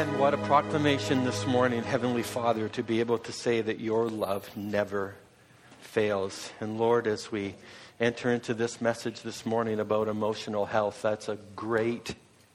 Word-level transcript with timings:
What 0.00 0.32
a 0.32 0.38
proclamation 0.38 1.24
this 1.24 1.46
morning, 1.46 1.82
Heavenly 1.82 2.22
Father, 2.22 2.70
to 2.70 2.82
be 2.82 3.00
able 3.00 3.18
to 3.18 3.32
say 3.32 3.60
that 3.60 3.80
your 3.80 4.08
love 4.08 4.48
never 4.56 5.14
fails. 5.82 6.50
And 6.58 6.78
Lord, 6.78 7.06
as 7.06 7.30
we 7.30 7.54
enter 8.00 8.32
into 8.32 8.54
this 8.54 8.80
message 8.80 9.20
this 9.20 9.44
morning 9.44 9.78
about 9.78 10.08
emotional 10.08 10.64
health, 10.64 11.02
that's 11.02 11.28
a 11.28 11.36
great 11.54 12.14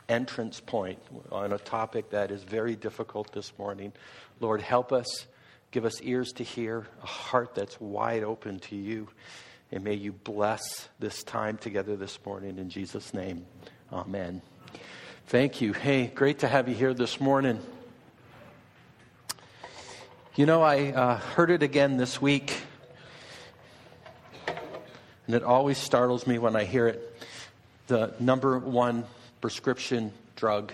entrance 0.09 0.59
point 0.59 0.97
on 1.31 1.53
a 1.53 1.59
topic 1.59 2.09
that 2.09 2.31
is 2.31 2.41
very 2.41 2.75
difficult 2.75 3.31
this 3.31 3.53
morning. 3.59 3.93
Lord, 4.39 4.61
help 4.61 4.91
us. 4.91 5.27
Give 5.69 5.85
us 5.85 6.01
ears 6.01 6.31
to 6.33 6.43
hear, 6.43 6.87
a 7.03 7.05
heart 7.05 7.53
that's 7.53 7.79
wide 7.79 8.23
open 8.23 8.59
to 8.61 8.75
you. 8.75 9.07
And 9.71 9.83
may 9.83 9.93
you 9.93 10.13
bless 10.13 10.89
this 10.97 11.21
time 11.21 11.59
together 11.59 11.95
this 11.95 12.17
morning 12.25 12.57
in 12.57 12.71
Jesus' 12.71 13.13
name. 13.13 13.45
Amen. 13.93 14.41
Thank 15.27 15.59
you. 15.59 15.73
Hey, 15.73 16.05
great 16.05 16.39
to 16.39 16.47
have 16.47 16.69
you 16.69 16.75
here 16.75 16.93
this 16.93 17.19
morning. 17.19 17.59
You 20.35 20.45
know, 20.45 20.61
I 20.61 20.91
uh, 20.91 21.17
heard 21.17 21.49
it 21.49 21.63
again 21.63 21.97
this 21.97 22.21
week, 22.21 22.55
and 25.25 25.35
it 25.35 25.41
always 25.41 25.79
startles 25.79 26.27
me 26.27 26.37
when 26.37 26.55
I 26.55 26.63
hear 26.63 26.87
it. 26.87 27.23
The 27.87 28.13
number 28.19 28.59
one 28.59 29.03
prescription 29.41 30.13
drug 30.35 30.71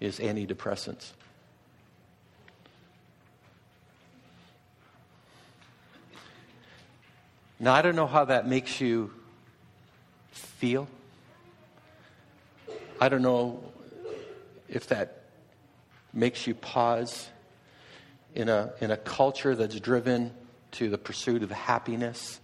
is 0.00 0.20
antidepressants. 0.20 1.10
Now, 7.60 7.74
I 7.74 7.82
don't 7.82 7.94
know 7.94 8.06
how 8.06 8.24
that 8.24 8.48
makes 8.48 8.80
you 8.80 9.12
feel. 10.30 10.88
I 12.98 13.10
don't 13.10 13.20
know 13.20 13.62
if 14.70 14.86
that 14.88 15.20
makes 16.14 16.46
you 16.46 16.54
pause 16.54 17.28
in 18.34 18.48
a, 18.48 18.72
in 18.80 18.90
a 18.90 18.96
culture 18.96 19.54
that's 19.54 19.78
driven 19.80 20.32
to 20.72 20.88
the 20.88 20.96
pursuit 20.96 21.42
of 21.42 21.50
happiness, 21.50 22.40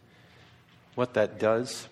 what 0.95 1.15
that 1.15 1.39
does. 1.39 1.89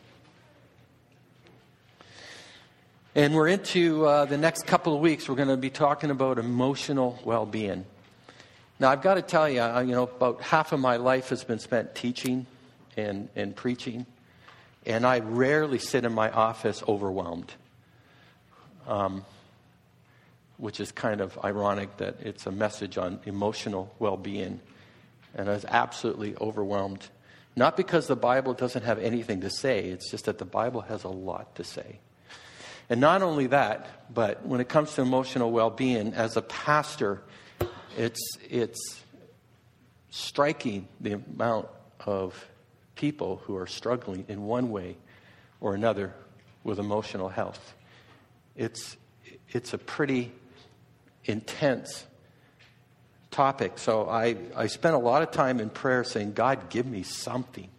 And 3.14 3.34
we're 3.34 3.48
into 3.48 4.04
uh, 4.04 4.26
the 4.26 4.36
next 4.36 4.66
couple 4.66 4.94
of 4.94 5.00
weeks, 5.00 5.26
we're 5.26 5.36
going 5.36 5.48
to 5.48 5.56
be 5.56 5.70
talking 5.70 6.10
about 6.10 6.38
emotional 6.38 7.18
well 7.24 7.46
being. 7.46 7.86
Now, 8.78 8.90
I've 8.90 9.02
got 9.02 9.14
to 9.14 9.22
tell 9.22 9.48
you, 9.48 9.62
you 9.80 9.94
know, 9.94 10.04
about 10.04 10.42
half 10.42 10.72
of 10.72 10.80
my 10.80 10.96
life 10.96 11.30
has 11.30 11.44
been 11.44 11.58
spent 11.58 11.94
teaching 11.94 12.46
and, 12.98 13.30
and 13.34 13.56
preaching, 13.56 14.04
and 14.84 15.06
I 15.06 15.20
rarely 15.20 15.78
sit 15.78 16.04
in 16.04 16.12
my 16.12 16.30
office 16.30 16.82
overwhelmed. 16.86 17.54
Um, 18.86 19.24
which 20.60 20.78
is 20.78 20.92
kind 20.92 21.22
of 21.22 21.38
ironic 21.42 21.96
that 21.96 22.16
it's 22.20 22.46
a 22.46 22.52
message 22.52 22.98
on 22.98 23.18
emotional 23.24 23.92
well 23.98 24.18
being. 24.18 24.60
And 25.34 25.48
I 25.48 25.52
was 25.52 25.64
absolutely 25.64 26.36
overwhelmed. 26.36 27.08
Not 27.56 27.76
because 27.76 28.06
the 28.06 28.16
Bible 28.16 28.52
doesn't 28.52 28.84
have 28.84 28.98
anything 28.98 29.40
to 29.40 29.50
say, 29.50 29.86
it's 29.86 30.10
just 30.10 30.26
that 30.26 30.38
the 30.38 30.44
Bible 30.44 30.82
has 30.82 31.04
a 31.04 31.08
lot 31.08 31.54
to 31.56 31.64
say. 31.64 31.98
And 32.90 33.00
not 33.00 33.22
only 33.22 33.46
that, 33.48 34.12
but 34.12 34.44
when 34.44 34.60
it 34.60 34.68
comes 34.68 34.94
to 34.94 35.02
emotional 35.02 35.50
well 35.50 35.70
being, 35.70 36.12
as 36.12 36.36
a 36.36 36.42
pastor, 36.42 37.22
it's, 37.96 38.20
it's 38.48 39.00
striking 40.10 40.88
the 41.00 41.12
amount 41.12 41.68
of 42.04 42.48
people 42.96 43.40
who 43.44 43.56
are 43.56 43.66
struggling 43.66 44.26
in 44.28 44.42
one 44.42 44.70
way 44.70 44.96
or 45.60 45.74
another 45.74 46.12
with 46.64 46.78
emotional 46.78 47.28
health. 47.28 47.74
It's, 48.60 48.98
it's 49.48 49.72
a 49.72 49.78
pretty 49.78 50.30
intense 51.24 52.04
topic. 53.30 53.78
So 53.78 54.06
I, 54.06 54.36
I 54.54 54.66
spent 54.66 54.94
a 54.94 54.98
lot 54.98 55.22
of 55.22 55.30
time 55.30 55.60
in 55.60 55.70
prayer 55.70 56.04
saying, 56.04 56.34
God, 56.34 56.68
give 56.68 56.84
me 56.84 57.02
something 57.02 57.70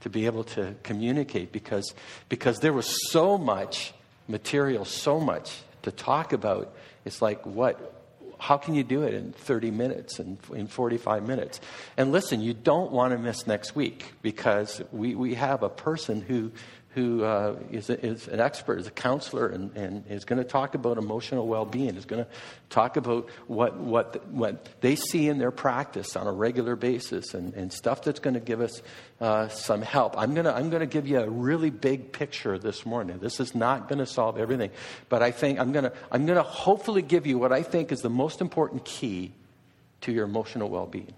to 0.00 0.10
be 0.10 0.26
able 0.26 0.42
to 0.42 0.74
communicate 0.82 1.52
because, 1.52 1.94
because 2.28 2.58
there 2.58 2.72
was 2.72 3.12
so 3.12 3.38
much 3.38 3.94
material, 4.26 4.84
so 4.84 5.20
much 5.20 5.56
to 5.82 5.92
talk 5.92 6.32
about. 6.32 6.74
It's 7.04 7.22
like, 7.22 7.46
what? 7.46 7.94
How 8.40 8.56
can 8.56 8.74
you 8.74 8.82
do 8.82 9.04
it 9.04 9.14
in 9.14 9.32
30 9.32 9.70
minutes 9.70 10.18
and 10.18 10.36
in 10.52 10.66
45 10.66 11.28
minutes? 11.28 11.60
And 11.96 12.10
listen, 12.10 12.40
you 12.40 12.54
don't 12.54 12.90
want 12.90 13.12
to 13.12 13.18
miss 13.18 13.46
next 13.46 13.76
week 13.76 14.14
because 14.22 14.82
we, 14.90 15.14
we 15.14 15.34
have 15.34 15.62
a 15.62 15.68
person 15.68 16.22
who 16.22 16.50
who 16.90 17.22
uh, 17.22 17.56
is, 17.70 17.90
a, 17.90 18.04
is 18.04 18.28
an 18.28 18.40
expert, 18.40 18.80
is 18.80 18.86
a 18.86 18.90
counselor, 18.90 19.46
and, 19.48 19.76
and 19.76 20.04
is 20.10 20.24
going 20.24 20.42
to 20.42 20.48
talk 20.48 20.74
about 20.74 20.96
emotional 20.96 21.46
well 21.46 21.66
being, 21.66 21.96
is 21.96 22.06
going 22.06 22.24
to 22.24 22.30
talk 22.70 22.96
about 22.96 23.28
what, 23.46 23.76
what, 23.76 24.26
what 24.28 24.66
they 24.80 24.96
see 24.96 25.28
in 25.28 25.38
their 25.38 25.50
practice 25.50 26.16
on 26.16 26.26
a 26.26 26.32
regular 26.32 26.76
basis 26.76 27.34
and, 27.34 27.52
and 27.54 27.72
stuff 27.72 28.02
that's 28.02 28.20
going 28.20 28.34
to 28.34 28.40
give 28.40 28.60
us 28.60 28.82
uh, 29.20 29.48
some 29.48 29.82
help. 29.82 30.16
I'm 30.16 30.34
going 30.34 30.44
to 30.44 30.54
I'm 30.54 30.70
to 30.70 30.86
give 30.86 31.06
you 31.06 31.20
a 31.20 31.28
really 31.28 31.70
big 31.70 32.12
picture 32.12 32.58
this 32.58 32.86
morning. 32.86 33.18
This 33.18 33.40
is 33.40 33.54
not 33.54 33.88
going 33.88 33.98
to 33.98 34.06
solve 34.06 34.38
everything, 34.38 34.70
but 35.08 35.22
I 35.22 35.30
think 35.30 35.58
I'm 35.58 35.72
going 35.72 35.84
to 35.84 35.92
I'm 36.10 36.26
going 36.26 36.36
to 36.36 36.42
hopefully 36.42 37.02
give 37.02 37.26
you 37.26 37.38
what 37.38 37.52
I 37.52 37.62
think 37.62 37.92
is 37.92 38.00
the 38.00 38.10
most 38.10 38.40
important 38.40 38.84
key 38.84 39.32
to 40.02 40.12
your 40.12 40.24
emotional 40.24 40.68
well 40.68 40.86
being 40.86 41.14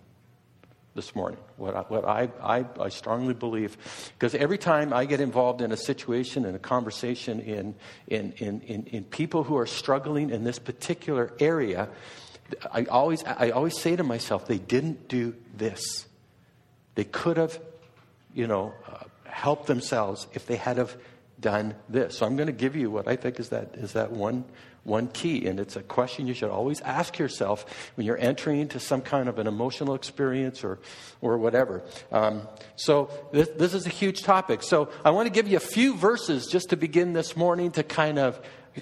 this 0.94 1.14
morning. 1.14 1.38
What 1.56 1.76
I, 1.76 1.80
what 1.82 2.04
I, 2.04 2.28
I, 2.42 2.64
I 2.80 2.88
strongly 2.88 3.34
believe, 3.34 3.76
because 4.18 4.34
every 4.34 4.58
time 4.58 4.92
I 4.92 5.04
get 5.04 5.20
involved 5.20 5.60
in 5.60 5.72
a 5.72 5.76
situation, 5.76 6.44
in 6.44 6.54
a 6.54 6.58
conversation, 6.58 7.40
in, 7.40 7.74
in, 8.08 8.32
in, 8.38 8.60
in, 8.62 8.86
in 8.86 9.04
people 9.04 9.44
who 9.44 9.56
are 9.56 9.66
struggling 9.66 10.30
in 10.30 10.44
this 10.44 10.58
particular 10.58 11.32
area, 11.38 11.88
I 12.72 12.84
always, 12.84 13.22
I 13.24 13.50
always 13.50 13.78
say 13.78 13.94
to 13.96 14.02
myself, 14.02 14.46
they 14.46 14.58
didn't 14.58 15.08
do 15.08 15.36
this. 15.56 16.06
They 16.96 17.04
could 17.04 17.36
have, 17.36 17.60
you 18.34 18.46
know, 18.46 18.74
uh, 18.88 19.04
helped 19.24 19.66
themselves 19.66 20.26
if 20.32 20.46
they 20.46 20.56
had 20.56 20.76
have 20.76 20.96
done 21.38 21.74
this. 21.88 22.18
So 22.18 22.26
I'm 22.26 22.36
going 22.36 22.48
to 22.48 22.52
give 22.52 22.76
you 22.76 22.90
what 22.90 23.08
I 23.08 23.16
think 23.16 23.40
is 23.40 23.50
that, 23.50 23.74
is 23.74 23.92
that 23.92 24.12
one 24.12 24.44
one 24.84 25.08
key. 25.08 25.46
And 25.46 25.60
it's 25.60 25.76
a 25.76 25.82
question 25.82 26.26
you 26.26 26.34
should 26.34 26.50
always 26.50 26.80
ask 26.80 27.18
yourself 27.18 27.64
when 27.96 28.06
you're 28.06 28.18
entering 28.18 28.60
into 28.60 28.80
some 28.80 29.02
kind 29.02 29.28
of 29.28 29.38
an 29.38 29.46
emotional 29.46 29.94
experience 29.94 30.64
or, 30.64 30.78
or 31.20 31.38
whatever. 31.38 31.82
Um, 32.10 32.42
so 32.76 33.10
this, 33.32 33.48
this 33.56 33.74
is 33.74 33.86
a 33.86 33.90
huge 33.90 34.22
topic. 34.22 34.62
So 34.62 34.90
I 35.04 35.10
want 35.10 35.26
to 35.26 35.32
give 35.32 35.48
you 35.48 35.56
a 35.56 35.60
few 35.60 35.96
verses 35.96 36.46
just 36.46 36.70
to 36.70 36.76
begin 36.76 37.12
this 37.12 37.36
morning 37.36 37.72
to 37.72 37.82
kind 37.82 38.18
of 38.18 38.40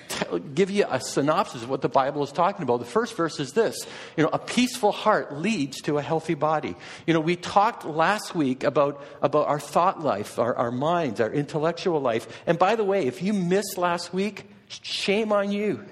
Tell, 0.08 0.38
give 0.38 0.70
you 0.70 0.84
a 0.88 1.00
synopsis 1.00 1.62
of 1.62 1.70
what 1.70 1.80
the 1.80 1.88
Bible 1.88 2.22
is 2.22 2.30
talking 2.30 2.62
about. 2.62 2.78
The 2.80 2.84
first 2.84 3.16
verse 3.16 3.40
is 3.40 3.52
this 3.52 3.86
you 4.18 4.22
know, 4.22 4.28
a 4.32 4.38
peaceful 4.38 4.92
heart 4.92 5.38
leads 5.38 5.80
to 5.82 5.96
a 5.96 6.02
healthy 6.02 6.34
body. 6.34 6.76
You 7.06 7.14
know, 7.14 7.20
we 7.20 7.36
talked 7.36 7.86
last 7.86 8.34
week 8.34 8.64
about, 8.64 9.02
about 9.22 9.48
our 9.48 9.58
thought 9.58 10.02
life, 10.02 10.38
our, 10.38 10.54
our 10.54 10.70
minds, 10.70 11.20
our 11.20 11.32
intellectual 11.32 12.00
life. 12.00 12.28
And 12.46 12.58
by 12.58 12.76
the 12.76 12.84
way, 12.84 13.06
if 13.06 13.22
you 13.22 13.32
missed 13.32 13.78
last 13.78 14.12
week, 14.12 14.44
Shame 14.68 15.32
on 15.32 15.50
you. 15.50 15.84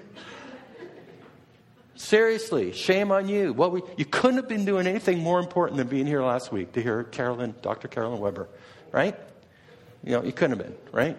Seriously, 1.95 2.73
shame 2.73 3.11
on 3.11 3.27
you. 3.27 3.53
What 3.53 3.71
we, 3.71 3.81
you 3.97 4.05
couldn't 4.05 4.37
have 4.37 4.47
been 4.47 4.65
doing 4.65 4.85
anything 4.85 5.19
more 5.19 5.39
important 5.39 5.77
than 5.77 5.87
being 5.87 6.05
here 6.05 6.21
last 6.21 6.51
week 6.51 6.73
to 6.73 6.81
hear 6.81 7.03
Carolyn, 7.03 7.55
Dr. 7.63 7.87
Carolyn 7.87 8.19
Weber, 8.19 8.47
right? 8.91 9.15
You 10.03 10.11
know, 10.11 10.23
you 10.23 10.31
couldn't 10.31 10.59
have 10.59 10.67
been, 10.67 10.77
right? 10.91 11.17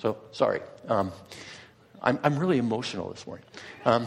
So, 0.00 0.18
sorry. 0.32 0.60
Um, 0.88 1.12
I'm, 2.02 2.18
I'm 2.24 2.38
really 2.38 2.58
emotional 2.58 3.08
this 3.10 3.24
morning. 3.26 3.46
Um, 3.84 4.06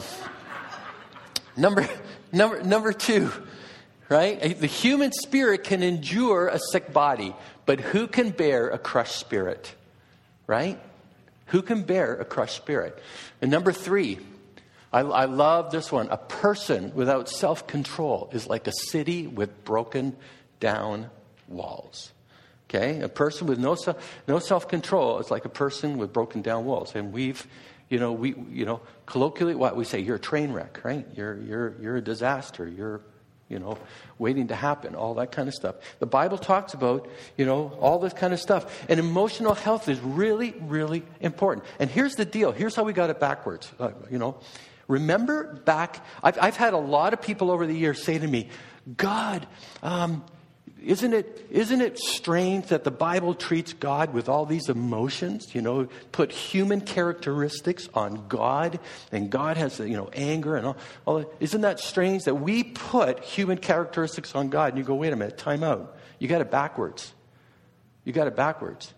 number, 1.55 1.87
number, 2.33 2.61
number 2.63 2.91
two, 2.91 3.31
right? 4.09 4.59
The 4.59 4.67
human 4.67 5.13
spirit 5.13 5.63
can 5.63 5.83
endure 5.83 6.49
a 6.49 6.59
sick 6.71 6.91
body, 6.91 7.33
but 7.65 7.79
who 7.79 8.07
can 8.07 8.31
bear 8.31 8.69
a 8.69 8.77
crushed 8.77 9.15
spirit, 9.15 9.73
right? 10.47 10.79
Who 11.49 11.61
can 11.61 11.83
bear 11.83 12.15
a 12.15 12.25
crushed 12.25 12.55
spirit? 12.55 13.01
And 13.41 13.51
number 13.51 13.71
three, 13.71 14.19
I, 14.91 15.01
I 15.01 15.25
love 15.25 15.71
this 15.71 15.91
one. 15.91 16.07
A 16.09 16.17
person 16.17 16.93
without 16.95 17.29
self 17.29 17.67
control 17.67 18.29
is 18.33 18.47
like 18.47 18.67
a 18.67 18.71
city 18.71 19.27
with 19.27 19.63
broken 19.65 20.15
down 20.59 21.09
walls. 21.47 22.11
Okay? 22.69 23.01
A 23.01 23.09
person 23.09 23.47
with 23.47 23.59
no, 23.59 23.75
no 24.27 24.39
self 24.39 24.67
control 24.67 25.19
is 25.19 25.31
like 25.31 25.45
a 25.45 25.49
person 25.49 25.97
with 25.97 26.13
broken 26.13 26.41
down 26.41 26.65
walls. 26.65 26.95
And 26.95 27.11
we've, 27.11 27.45
you 27.89 27.99
know, 27.99 28.11
we, 28.11 28.35
you 28.51 28.65
know, 28.65 28.81
colloquially, 29.05 29.55
what 29.55 29.75
we 29.75 29.85
say, 29.85 29.99
you're 29.99 30.17
a 30.17 30.19
train 30.19 30.53
wreck, 30.53 30.81
right? 30.83 31.05
You're, 31.15 31.39
you're, 31.41 31.81
you're 31.81 31.97
a 31.97 32.01
disaster. 32.01 32.67
You're 32.67 33.01
you 33.49 33.57
know, 33.57 33.77
waiting 34.19 34.47
to 34.47 34.55
happen, 34.55 34.95
all 34.95 35.15
that 35.15 35.31
kind 35.31 35.47
of 35.47 35.55
stuff. 35.55 35.75
The 35.97 36.05
Bible 36.05 36.37
talks 36.37 36.73
about, 36.73 37.07
you 37.35 37.45
know, 37.45 37.69
all 37.81 37.99
this 37.99 38.13
kind 38.13 38.31
of 38.31 38.39
stuff. 38.39 38.85
And 38.87 38.99
emotional 38.99 39.55
health 39.55 39.89
is 39.89 39.99
really, 39.99 40.53
really 40.61 41.03
important. 41.19 41.65
And 41.79 41.89
here's 41.89 42.15
the 42.15 42.25
deal 42.25 42.51
here's 42.51 42.75
how 42.75 42.83
we 42.83 42.93
got 42.93 43.09
it 43.09 43.19
backwards. 43.19 43.71
Uh, 43.79 43.91
you 44.11 44.19
know, 44.19 44.37
remember 44.87 45.55
back, 45.65 46.05
I've, 46.21 46.37
I've, 46.39 46.57
had 46.57 46.73
a 46.73 46.77
lot 46.77 47.13
of 47.13 47.21
people 47.21 47.49
over 47.49 47.65
the 47.65 47.73
years 47.73 48.03
say 48.03 48.19
to 48.19 48.27
me, 48.27 48.49
God, 48.95 49.47
um, 49.81 50.23
isn't 50.85 51.13
it, 51.13 51.47
isn't 51.49 51.81
it 51.81 51.99
strange 51.99 52.67
that 52.67 52.83
the 52.83 52.91
Bible 52.91 53.33
treats 53.33 53.73
God 53.73 54.13
with 54.13 54.29
all 54.29 54.45
these 54.45 54.69
emotions? 54.69 55.53
You 55.53 55.61
know, 55.61 55.87
put 56.11 56.31
human 56.31 56.81
characteristics 56.81 57.89
on 57.93 58.27
God, 58.27 58.79
and 59.11 59.29
God 59.29 59.57
has, 59.57 59.79
you 59.79 59.97
know, 59.97 60.09
anger 60.13 60.55
and 60.55 60.67
all. 60.67 60.77
all 61.05 61.33
isn't 61.39 61.61
that 61.61 61.79
strange 61.79 62.23
that 62.23 62.35
we 62.35 62.63
put 62.63 63.23
human 63.23 63.57
characteristics 63.57 64.35
on 64.35 64.49
God? 64.49 64.69
And 64.69 64.77
you 64.77 64.83
go, 64.83 64.95
wait 64.95 65.13
a 65.13 65.15
minute, 65.15 65.37
time 65.37 65.63
out. 65.63 65.97
You 66.19 66.27
got 66.27 66.41
it 66.41 66.51
backwards. 66.51 67.13
You 68.03 68.13
got 68.13 68.27
it 68.27 68.35
backwards. 68.35 68.93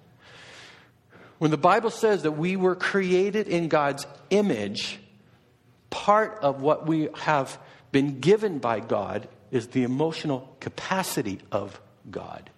When 1.39 1.51
the 1.51 1.57
Bible 1.57 1.89
says 1.89 2.23
that 2.23 2.33
we 2.33 2.55
were 2.55 2.75
created 2.75 3.47
in 3.47 3.67
God's 3.67 4.05
image, 4.29 4.99
part 5.89 6.39
of 6.41 6.61
what 6.61 6.85
we 6.85 7.09
have 7.15 7.57
been 7.91 8.19
given 8.19 8.59
by 8.59 8.79
God 8.79 9.27
is 9.51 9.67
the 9.67 9.83
emotional 9.83 10.55
capacity 10.59 11.39
of 11.51 11.79
God. 12.09 12.49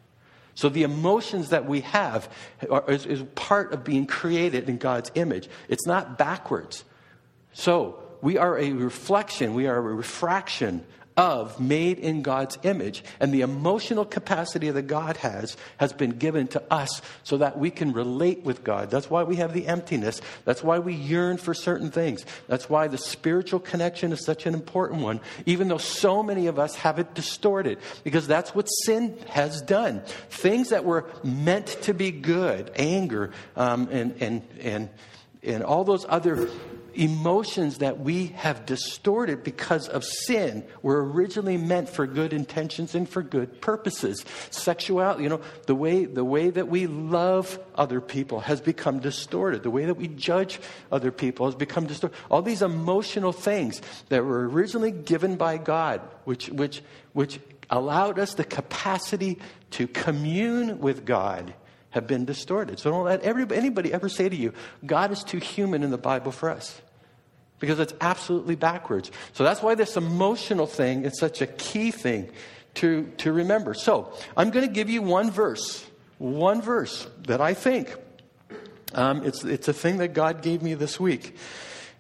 So 0.56 0.70
the 0.70 0.84
emotions 0.84 1.50
that 1.50 1.66
we 1.66 1.82
have 1.82 2.30
are, 2.70 2.90
is, 2.90 3.06
is 3.06 3.24
part 3.36 3.74
of 3.74 3.84
being 3.84 4.06
created 4.06 4.70
in 4.70 4.78
God's 4.78 5.12
image. 5.16 5.50
It's 5.68 5.88
not 5.88 6.18
backwards. 6.18 6.84
So 7.54 8.00
we 8.22 8.38
are 8.38 8.58
a 8.58 8.72
reflection, 8.72 9.54
we 9.54 9.68
are 9.68 9.78
a 9.78 9.82
refraction 9.82 10.86
of 11.16 11.60
made 11.60 12.00
in 12.00 12.22
God's 12.22 12.58
image. 12.64 13.04
And 13.20 13.34
the 13.34 13.42
emotional 13.42 14.06
capacity 14.06 14.70
that 14.70 14.84
God 14.84 15.18
has 15.18 15.58
has 15.78 15.94
been 15.94 16.12
given 16.12 16.48
to 16.50 16.64
us 16.72 17.02
so 17.24 17.38
that 17.38 17.58
we 17.58 17.70
can 17.70 17.94
relate 17.94 18.44
with 18.44 18.64
God. 18.64 18.90
That's 18.90 19.10
why 19.10 19.24
we 19.24 19.38
have 19.38 19.54
the 19.54 19.68
emptiness. 19.68 20.22
That's 20.46 20.64
why 20.64 20.80
we 20.80 20.94
yearn 20.94 21.38
for 21.38 21.54
certain 21.54 21.92
things. 21.92 22.26
That's 22.48 22.70
why 22.70 22.88
the 22.88 22.98
spiritual 22.98 23.60
connection 23.60 24.12
is 24.12 24.26
such 24.26 24.46
an 24.46 24.54
important 24.54 25.02
one, 25.02 25.20
even 25.46 25.68
though 25.68 25.78
so 25.78 26.24
many 26.24 26.48
of 26.48 26.58
us 26.60 26.76
have 26.76 27.00
it 27.00 27.14
distorted, 27.14 27.78
because 28.04 28.28
that's 28.28 28.56
what 28.56 28.66
sin 28.66 29.18
has 29.30 29.62
done. 29.62 30.02
Things 30.30 30.70
that 30.70 30.86
were 30.86 31.10
meant 31.24 31.68
to 31.84 31.94
be 31.94 32.12
good, 32.12 32.72
anger, 32.76 33.32
um, 33.56 33.88
and, 33.92 34.16
and, 34.20 34.42
and, 34.62 34.90
and 35.44 35.64
all 35.64 35.84
those 35.84 36.06
other 36.08 36.50
emotions 36.96 37.80
that 37.80 38.00
we 38.00 38.28
have 38.28 38.66
distorted 38.66 39.44
because 39.44 39.88
of 39.88 40.04
sin 40.04 40.66
were 40.82 41.04
originally 41.04 41.58
meant 41.58 41.90
for 41.90 42.06
good 42.06 42.34
intentions 42.34 42.96
and 42.96 43.08
for 43.08 43.22
good 43.22 43.62
purposes. 43.62 44.24
Sexuality, 44.50 45.24
you 45.24 45.30
know, 45.30 45.42
the 45.66 45.76
way, 45.76 46.06
the 46.06 46.26
way 46.26 46.50
that 46.50 46.68
we 46.68 46.88
love 46.88 47.60
other 47.76 48.02
people 48.02 48.42
has 48.42 48.62
become 48.62 49.00
distorted. 49.00 49.64
The 49.64 49.72
way 49.72 49.86
that 49.86 49.96
we 49.96 50.08
judge 50.08 50.60
other 50.92 51.12
people 51.12 51.46
has 51.48 51.56
become 51.56 51.86
distorted. 51.86 52.18
All 52.30 52.42
these 52.42 52.62
emotional 52.62 53.32
things 53.32 53.82
that 54.10 54.24
were 54.24 54.48
originally 54.48 54.92
given 54.92 55.36
by 55.36 55.58
God, 55.58 56.02
which, 56.26 56.50
which, 56.50 56.82
which 57.14 57.40
allowed 57.70 58.20
us 58.20 58.36
the 58.36 58.44
capacity 58.44 59.40
to 59.72 59.88
commune 59.88 60.80
with 60.80 61.06
God 61.06 61.54
have 61.94 62.08
been 62.08 62.26
distorted. 62.26 62.80
So 62.80 62.90
don't 62.90 63.06
let 63.06 63.24
anybody 63.24 63.94
ever 63.94 64.10
say 64.10 64.28
to 64.28 64.36
you, 64.36 64.54
God 64.86 65.12
is 65.12 65.24
too 65.24 65.38
human 65.38 65.84
in 65.84 65.92
the 65.92 65.98
Bible 65.98 66.32
for 66.32 66.50
us. 66.50 66.82
Because 67.64 67.80
it's 67.80 67.94
absolutely 68.02 68.56
backwards. 68.56 69.10
So 69.32 69.46
that's 69.46 69.62
why 69.62 69.74
this 69.74 69.96
emotional 69.96 70.68
thing 70.68 71.06
is 71.06 71.18
such 71.18 71.42
a 71.42 71.48
key 71.48 71.92
thing 71.92 72.30
to, 72.74 73.10
to 73.20 73.32
remember. 73.32 73.74
So 73.74 74.12
I'm 74.36 74.50
going 74.50 74.68
to 74.68 74.74
give 74.74 74.90
you 74.90 75.02
one 75.02 75.32
verse, 75.32 75.82
one 76.18 76.62
verse 76.62 77.08
that 77.20 77.40
I 77.40 77.54
think 77.54 77.96
um, 78.94 79.26
it's, 79.26 79.46
it's 79.46 79.70
a 79.70 79.74
thing 79.74 80.00
that 80.00 80.10
God 80.10 80.42
gave 80.42 80.62
me 80.62 80.74
this 80.74 81.00
week. 81.00 81.38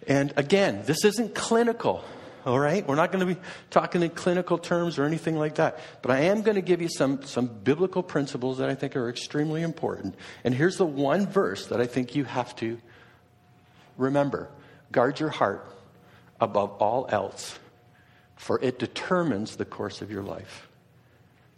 And 0.05 0.33
again, 0.35 0.83
this 0.85 1.05
isn't 1.05 1.33
clinical 1.33 2.03
all 2.45 2.59
right? 2.59 2.85
We're 2.85 2.95
not 2.95 3.13
going 3.13 3.25
to 3.25 3.35
be 3.35 3.41
talking 3.69 4.03
in 4.03 4.09
clinical 4.09 4.57
terms 4.57 4.99
or 4.99 5.05
anything 5.05 5.37
like 5.37 5.55
that. 5.55 5.79
But 6.01 6.11
I 6.11 6.23
am 6.23 6.41
going 6.41 6.55
to 6.55 6.61
give 6.61 6.81
you 6.81 6.89
some, 6.89 7.23
some 7.23 7.47
biblical 7.47 8.03
principles 8.03 8.57
that 8.57 8.69
I 8.69 8.75
think 8.75 8.97
are 8.97 9.07
extremely 9.07 9.61
important. 9.61 10.15
And 10.43 10.53
here's 10.53 10.75
the 10.75 10.85
one 10.85 11.25
verse 11.25 11.67
that 11.67 11.79
I 11.79 11.87
think 11.87 12.17
you 12.17 12.25
have 12.25 12.53
to 12.57 12.79
remember 13.97 14.49
guard 14.93 15.19
your 15.19 15.29
heart 15.29 15.67
above 16.39 16.71
all 16.79 17.05
else, 17.09 17.59
for 18.37 18.57
it 18.61 18.79
determines 18.79 19.57
the 19.57 19.65
course 19.65 20.01
of 20.01 20.09
your 20.09 20.23
life. 20.23 20.69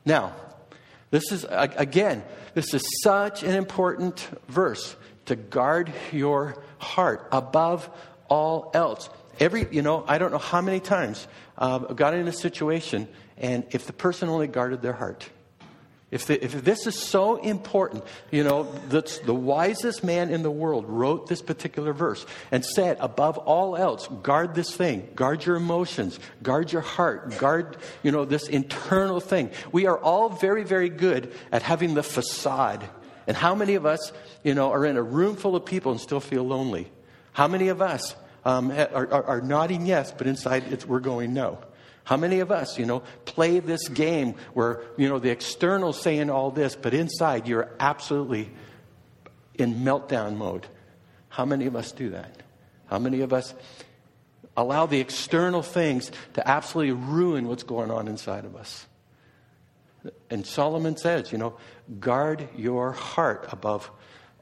Now, 0.06 0.34
this 1.12 1.32
is, 1.32 1.46
again, 1.50 2.24
this 2.56 2.74
is 2.74 2.84
such 3.04 3.44
an 3.44 3.52
important 3.52 4.28
verse 4.48 4.96
to 5.26 5.36
guard 5.36 5.94
your 6.12 6.62
heart 6.78 7.28
above 7.32 7.90
all 8.28 8.72
else. 8.74 9.10
Every, 9.40 9.68
you 9.72 9.82
know, 9.82 10.04
I 10.08 10.18
don't 10.18 10.32
know 10.32 10.38
how 10.38 10.62
many 10.62 10.80
times 10.80 11.28
I 11.58 11.76
uh, 11.76 11.80
got 11.94 12.14
in 12.14 12.28
a 12.28 12.34
situation, 12.34 13.08
and 13.38 13.66
if 13.72 13.86
the 13.86 13.94
person 13.94 14.30
only 14.30 14.48
guarded 14.48 14.82
their 14.82 14.94
heart, 14.94 15.30
if, 16.12 16.28
the, 16.28 16.44
if 16.44 16.64
this 16.64 16.86
is 16.86 16.96
so 16.96 17.38
important, 17.38 18.04
you 18.32 18.44
know, 18.44 18.64
that's 18.90 19.20
the 19.20 19.34
wisest 19.34 20.04
man 20.04 20.30
in 20.30 20.44
the 20.44 20.52
world 20.52 20.86
wrote 20.88 21.28
this 21.28 21.42
particular 21.42 21.94
verse 21.94 22.26
and 22.52 22.64
said, 22.64 22.98
above 23.00 23.38
all 23.40 23.76
else, 23.76 24.08
guard 24.22 24.54
this 24.54 24.76
thing, 24.76 25.10
guard 25.16 25.46
your 25.46 25.56
emotions, 25.56 26.20
guard 26.44 26.72
your 26.72 26.84
heart, 26.84 27.38
guard, 27.40 27.78
you 28.04 28.12
know, 28.12 28.24
this 28.24 28.48
internal 28.48 29.20
thing. 29.20 29.50
We 29.72 29.88
are 29.88 29.98
all 29.98 30.30
very, 30.30 30.64
very 30.64 30.90
good 30.90 31.34
at 31.52 31.64
having 31.64 31.96
the 31.96 32.04
facade. 32.04 32.88
And 33.28 33.36
how 33.36 33.56
many 33.56 33.74
of 33.74 33.86
us, 33.88 34.12
you 34.44 34.54
know, 34.54 34.72
are 34.72 34.86
in 34.86 34.98
a 34.98 35.04
room 35.04 35.36
full 35.36 35.56
of 35.56 35.66
people 35.66 35.92
and 35.92 36.00
still 36.00 36.20
feel 36.20 36.44
lonely? 36.44 36.92
How 37.34 37.48
many 37.48 37.70
of 37.70 37.82
us 37.82 38.16
um, 38.46 38.72
are, 38.72 39.12
are, 39.12 39.24
are, 39.24 39.42
nodding 39.42 39.88
yes, 39.88 40.14
but 40.16 40.28
inside 40.28 40.86
we're 40.86 41.00
going 41.00 41.34
no. 41.34 41.58
How 42.06 42.18
many 42.18 42.40
of 42.40 42.52
us, 42.52 42.78
you 42.78 42.86
know, 42.86 43.02
play 43.26 43.60
this 43.60 43.88
game 43.88 44.36
where, 44.54 44.84
you 44.96 45.10
know, 45.10 45.20
the 45.20 45.32
external 45.32 45.92
saying 45.92 46.30
all 46.30 46.52
this, 46.52 46.76
but 46.76 46.94
inside 46.94 47.48
you're 47.48 47.70
absolutely 47.80 48.52
in 49.56 49.76
meltdown 49.76 50.38
mode? 50.38 50.68
How 51.30 51.46
many 51.46 51.66
of 51.66 51.76
us 51.76 51.92
do 51.92 52.12
that? 52.12 52.44
How 52.86 53.00
many 53.00 53.22
of 53.22 53.34
us 53.34 53.56
allow 54.56 54.86
the 54.86 55.00
external 55.00 55.64
things 55.64 56.12
to 56.36 56.48
absolutely 56.48 56.94
ruin 56.94 57.48
what's 57.48 57.64
going 57.64 57.90
on 57.90 58.08
inside 58.08 58.46
of 58.46 58.56
us? 58.56 58.86
And 60.30 60.46
Solomon 60.46 60.98
says, 60.98 61.32
you 61.32 61.40
know, 61.40 61.58
guard 62.00 62.48
your 62.56 62.92
heart 62.92 63.48
above 63.52 63.90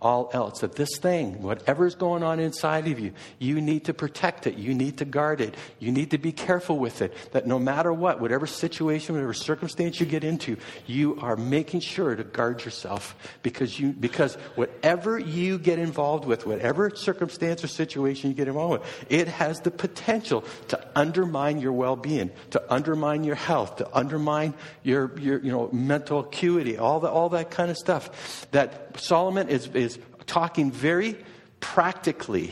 all 0.04 0.30
else. 0.34 0.60
That 0.60 0.76
this 0.76 0.98
thing, 0.98 1.42
whatever's 1.42 1.96
going 1.96 2.22
on 2.22 2.40
inside 2.40 2.88
of 2.88 3.00
you, 3.00 3.14
you 3.40 3.62
need 3.62 3.86
to 3.86 3.94
protect 3.94 4.46
it. 4.46 4.56
You 4.58 4.74
need 4.74 4.98
to 4.98 5.06
guard 5.06 5.42
it. 5.42 5.56
You 5.80 5.92
need 5.92 6.12
to 6.12 6.18
be 6.18 6.32
careful 6.32 6.78
with 6.78 7.02
it. 7.02 7.14
That 7.32 7.48
no 7.48 7.58
matter 7.58 7.92
what, 7.92 8.20
whatever 8.20 8.46
situation, 8.46 9.16
whatever 9.16 9.34
circumstance 9.34 10.00
you 10.00 10.06
get 10.06 10.24
into, 10.24 10.58
you 10.86 11.18
are 11.22 11.38
making 11.38 11.80
sure 11.80 12.16
to 12.16 12.24
guard 12.24 12.66
yourself. 12.66 13.16
Because 13.42 13.80
you 13.80 13.94
because 13.94 14.36
whatever 14.56 15.18
you 15.18 15.58
get 15.58 15.80
involved 15.80 16.26
with, 16.26 16.46
whatever 16.46 16.94
circumstance 16.96 17.64
or 17.64 17.68
situation 17.68 18.30
you 18.30 18.36
get 18.36 18.48
involved 18.48 18.82
with, 18.82 19.06
it 19.10 19.27
has 19.30 19.62
the 19.62 19.72
potential 19.72 20.44
to 20.68 20.88
undermine 20.96 21.60
your 21.60 21.72
well-being, 21.72 22.30
to 22.51 22.74
undermine 22.74 23.24
your 23.24 23.36
health, 23.36 23.77
to 23.77 23.88
undermine 23.98 24.54
your, 24.84 25.18
your 25.20 25.39
you 25.39 25.51
know 25.51 25.70
mental 25.72 26.20
acuity, 26.20 26.77
all 26.77 27.00
the, 27.00 27.10
all 27.10 27.30
that 27.30 27.50
kind 27.50 27.72
of 27.72 27.77
stuff. 27.77 28.48
That 28.51 29.00
Solomon 29.00 29.50
is, 29.50 29.68
is 29.70 29.93
talking 30.25 30.72
very 30.72 31.18
practically 31.60 32.51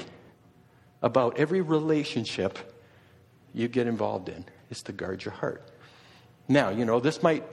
about 1.01 1.37
every 1.37 1.61
relationship 1.61 2.57
you 3.53 3.67
get 3.67 3.87
involved 3.87 4.29
in 4.29 4.45
is 4.69 4.81
to 4.83 4.91
guard 4.91 5.23
your 5.23 5.33
heart. 5.33 5.67
Now, 6.47 6.69
you 6.69 6.85
know, 6.85 6.99
this 6.99 7.21
might 7.21 7.43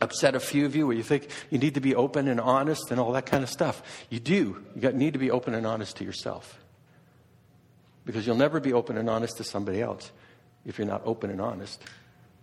upset 0.00 0.34
a 0.34 0.40
few 0.40 0.66
of 0.66 0.76
you 0.76 0.86
where 0.86 0.96
you 0.96 1.02
think 1.02 1.28
you 1.50 1.58
need 1.58 1.74
to 1.74 1.80
be 1.80 1.94
open 1.94 2.28
and 2.28 2.40
honest 2.40 2.90
and 2.90 3.00
all 3.00 3.12
that 3.12 3.26
kind 3.26 3.42
of 3.42 3.50
stuff. 3.50 3.82
You 4.10 4.20
do. 4.20 4.64
You 4.74 4.92
need 4.92 5.14
to 5.14 5.18
be 5.18 5.30
open 5.30 5.54
and 5.54 5.66
honest 5.66 5.96
to 5.96 6.04
yourself. 6.04 6.58
Because 8.04 8.26
you'll 8.26 8.36
never 8.36 8.60
be 8.60 8.72
open 8.72 8.98
and 8.98 9.10
honest 9.10 9.38
to 9.38 9.44
somebody 9.44 9.80
else 9.80 10.12
if 10.64 10.78
you're 10.78 10.86
not 10.86 11.02
open 11.04 11.30
and 11.30 11.40
honest 11.40 11.82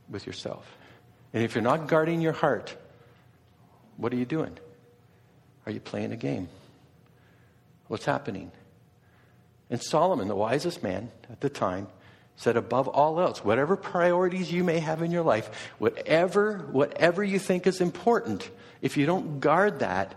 with 0.09 0.25
yourself. 0.25 0.77
And 1.33 1.43
if 1.43 1.55
you're 1.55 1.63
not 1.63 1.87
guarding 1.87 2.21
your 2.21 2.33
heart, 2.33 2.75
what 3.97 4.13
are 4.13 4.17
you 4.17 4.25
doing? 4.25 4.57
Are 5.65 5.71
you 5.71 5.79
playing 5.79 6.11
a 6.11 6.17
game? 6.17 6.49
What's 7.93 8.05
happening? 8.05 8.51
And 9.69 9.79
Solomon, 9.79 10.27
the 10.27 10.35
wisest 10.35 10.81
man 10.81 11.11
at 11.29 11.41
the 11.41 11.49
time, 11.49 11.89
said 12.35 12.57
above 12.57 12.87
all 12.87 13.19
else 13.19 13.45
whatever 13.45 13.75
priorities 13.75 14.51
you 14.51 14.63
may 14.63 14.79
have 14.79 15.03
in 15.03 15.11
your 15.11 15.21
life 15.21 15.69
whatever 15.77 16.57
whatever 16.71 17.23
you 17.23 17.37
think 17.37 17.67
is 17.67 17.79
important 17.79 18.49
if 18.81 18.97
you 18.97 19.05
don't 19.05 19.39
guard 19.39 19.77
that 19.81 20.15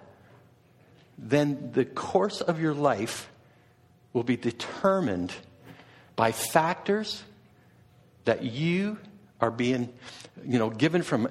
then 1.18 1.72
the 1.72 1.84
course 1.84 2.40
of 2.40 2.58
your 2.58 2.72
life 2.72 3.28
will 4.14 4.22
be 4.22 4.38
determined 4.38 5.30
by 6.16 6.32
factors 6.32 7.22
that 8.24 8.42
you 8.42 8.96
are 9.38 9.50
being 9.50 9.92
you 10.42 10.58
know 10.58 10.70
given 10.70 11.02
from 11.02 11.28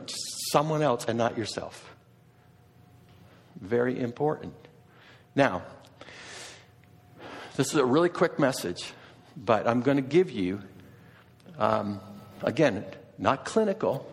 someone 0.51 0.83
else 0.83 1.05
and 1.05 1.17
not 1.17 1.35
yourself 1.35 1.95
very 3.59 3.99
important 3.99 4.53
now 5.33 5.63
this 7.55 7.67
is 7.69 7.75
a 7.75 7.85
really 7.85 8.09
quick 8.09 8.38
message, 8.38 8.83
but 9.38 9.67
I'm 9.67 9.81
going 9.81 9.97
to 9.97 10.03
give 10.03 10.29
you, 10.29 10.62
um, 11.57 12.01
again, 12.43 12.85
not 13.17 13.45
clinical, 13.45 14.12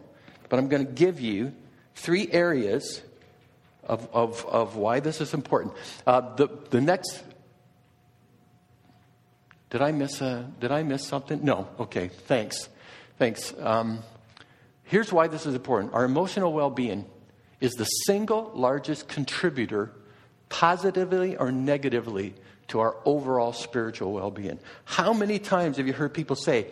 but 0.49 0.58
I'm 0.58 0.68
going 0.68 0.87
to 0.87 0.92
give 0.92 1.20
you 1.20 1.52
three 1.94 2.30
areas 2.30 3.02
of, 3.84 4.08
of, 4.12 4.46
of 4.46 4.76
why 4.76 5.00
this 5.00 5.20
is 5.20 5.34
important. 5.34 5.75
Uh, 6.06 6.34
the, 6.37 6.49
the 6.70 6.80
next. 6.80 7.22
Did 9.70 9.82
I 9.82 9.90
miss 9.92 10.20
a, 10.20 10.49
Did 10.61 10.70
I 10.70 10.82
miss 10.82 11.04
something? 11.04 11.44
No. 11.44 11.68
Okay. 11.80 12.08
Thanks. 12.08 12.68
Thanks. 13.18 13.54
Um, 13.58 14.00
here's 14.84 15.12
why 15.12 15.26
this 15.26 15.46
is 15.46 15.54
important. 15.54 15.94
Our 15.94 16.04
emotional 16.04 16.52
well-being 16.52 17.06
is 17.61 17.72
the 17.72 17.84
single 17.84 18.52
largest 18.54 19.08
contributor, 19.08 19.92
positively 20.49 21.37
or 21.37 21.50
negatively, 21.50 22.34
to 22.69 22.81
our 22.81 22.97
overall 23.04 23.52
spiritual 23.52 24.12
well-being. 24.12 24.59
How 24.85 25.12
many 25.12 25.38
times 25.38 25.76
have 25.76 25.87
you 25.87 25.92
heard 25.92 26.14
people 26.14 26.37
say, 26.37 26.69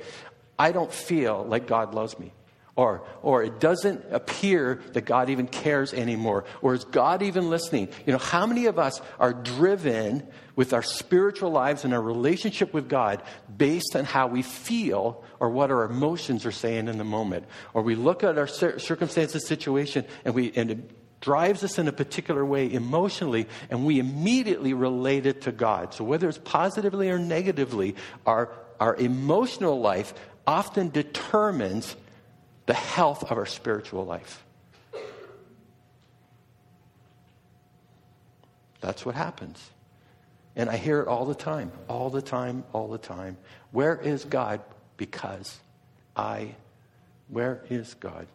"I 0.58 0.72
don't 0.72 0.92
feel 0.92 1.44
like 1.44 1.66
God 1.66 1.94
loves 1.94 2.18
me"? 2.18 2.32
Or, 2.76 3.02
or 3.20 3.42
it 3.42 3.60
doesn't 3.60 4.06
appear 4.10 4.80
that 4.94 5.02
God 5.02 5.28
even 5.28 5.48
cares 5.48 5.92
anymore. 5.92 6.44
Or 6.62 6.72
is 6.72 6.84
God 6.84 7.20
even 7.20 7.50
listening? 7.50 7.88
You 8.06 8.12
know, 8.12 8.18
how 8.18 8.46
many 8.46 8.66
of 8.66 8.78
us 8.78 9.02
are 9.18 9.34
driven 9.34 10.26
with 10.56 10.72
our 10.72 10.82
spiritual 10.82 11.50
lives 11.50 11.84
and 11.84 11.92
our 11.92 12.00
relationship 12.00 12.72
with 12.72 12.88
God 12.88 13.22
based 13.54 13.96
on 13.96 14.04
how 14.04 14.28
we 14.28 14.40
feel 14.40 15.22
or 15.40 15.50
what 15.50 15.70
our 15.70 15.84
emotions 15.84 16.46
are 16.46 16.52
saying 16.52 16.88
in 16.88 16.96
the 16.96 17.04
moment? 17.04 17.44
Or 17.74 17.82
we 17.82 17.96
look 17.96 18.24
at 18.24 18.38
our 18.38 18.46
circumstances, 18.46 19.46
situation, 19.46 20.06
and, 20.24 20.34
we, 20.34 20.52
and 20.54 20.70
it 20.70 20.90
drives 21.20 21.62
us 21.62 21.78
in 21.78 21.86
a 21.86 21.92
particular 21.92 22.44
way 22.44 22.72
emotionally, 22.72 23.46
and 23.68 23.84
we 23.84 23.98
immediately 23.98 24.72
relate 24.74 25.26
it 25.26 25.42
to 25.42 25.52
God. 25.52 25.94
So 25.94 26.04
whether 26.04 26.28
it's 26.28 26.38
positively 26.38 27.10
or 27.10 27.18
negatively, 27.18 27.94
our, 28.24 28.50
our 28.78 28.96
emotional 28.96 29.80
life 29.80 30.14
often 30.46 30.88
determines 30.88 31.94
the 32.66 32.74
health 32.74 33.30
of 33.30 33.36
our 33.36 33.46
spiritual 33.46 34.04
life. 34.04 34.44
That's 38.80 39.04
what 39.04 39.14
happens. 39.14 39.70
And 40.56 40.68
I 40.68 40.76
hear 40.76 41.00
it 41.00 41.08
all 41.08 41.26
the 41.26 41.34
time, 41.34 41.70
all 41.88 42.10
the 42.10 42.22
time, 42.22 42.64
all 42.72 42.88
the 42.88 42.98
time. 42.98 43.36
Where 43.72 43.96
is 43.96 44.24
God? 44.24 44.60
Because 44.96 45.58
I. 46.16 46.54
Where 47.28 47.62
is 47.70 47.94
God? 47.94 48.26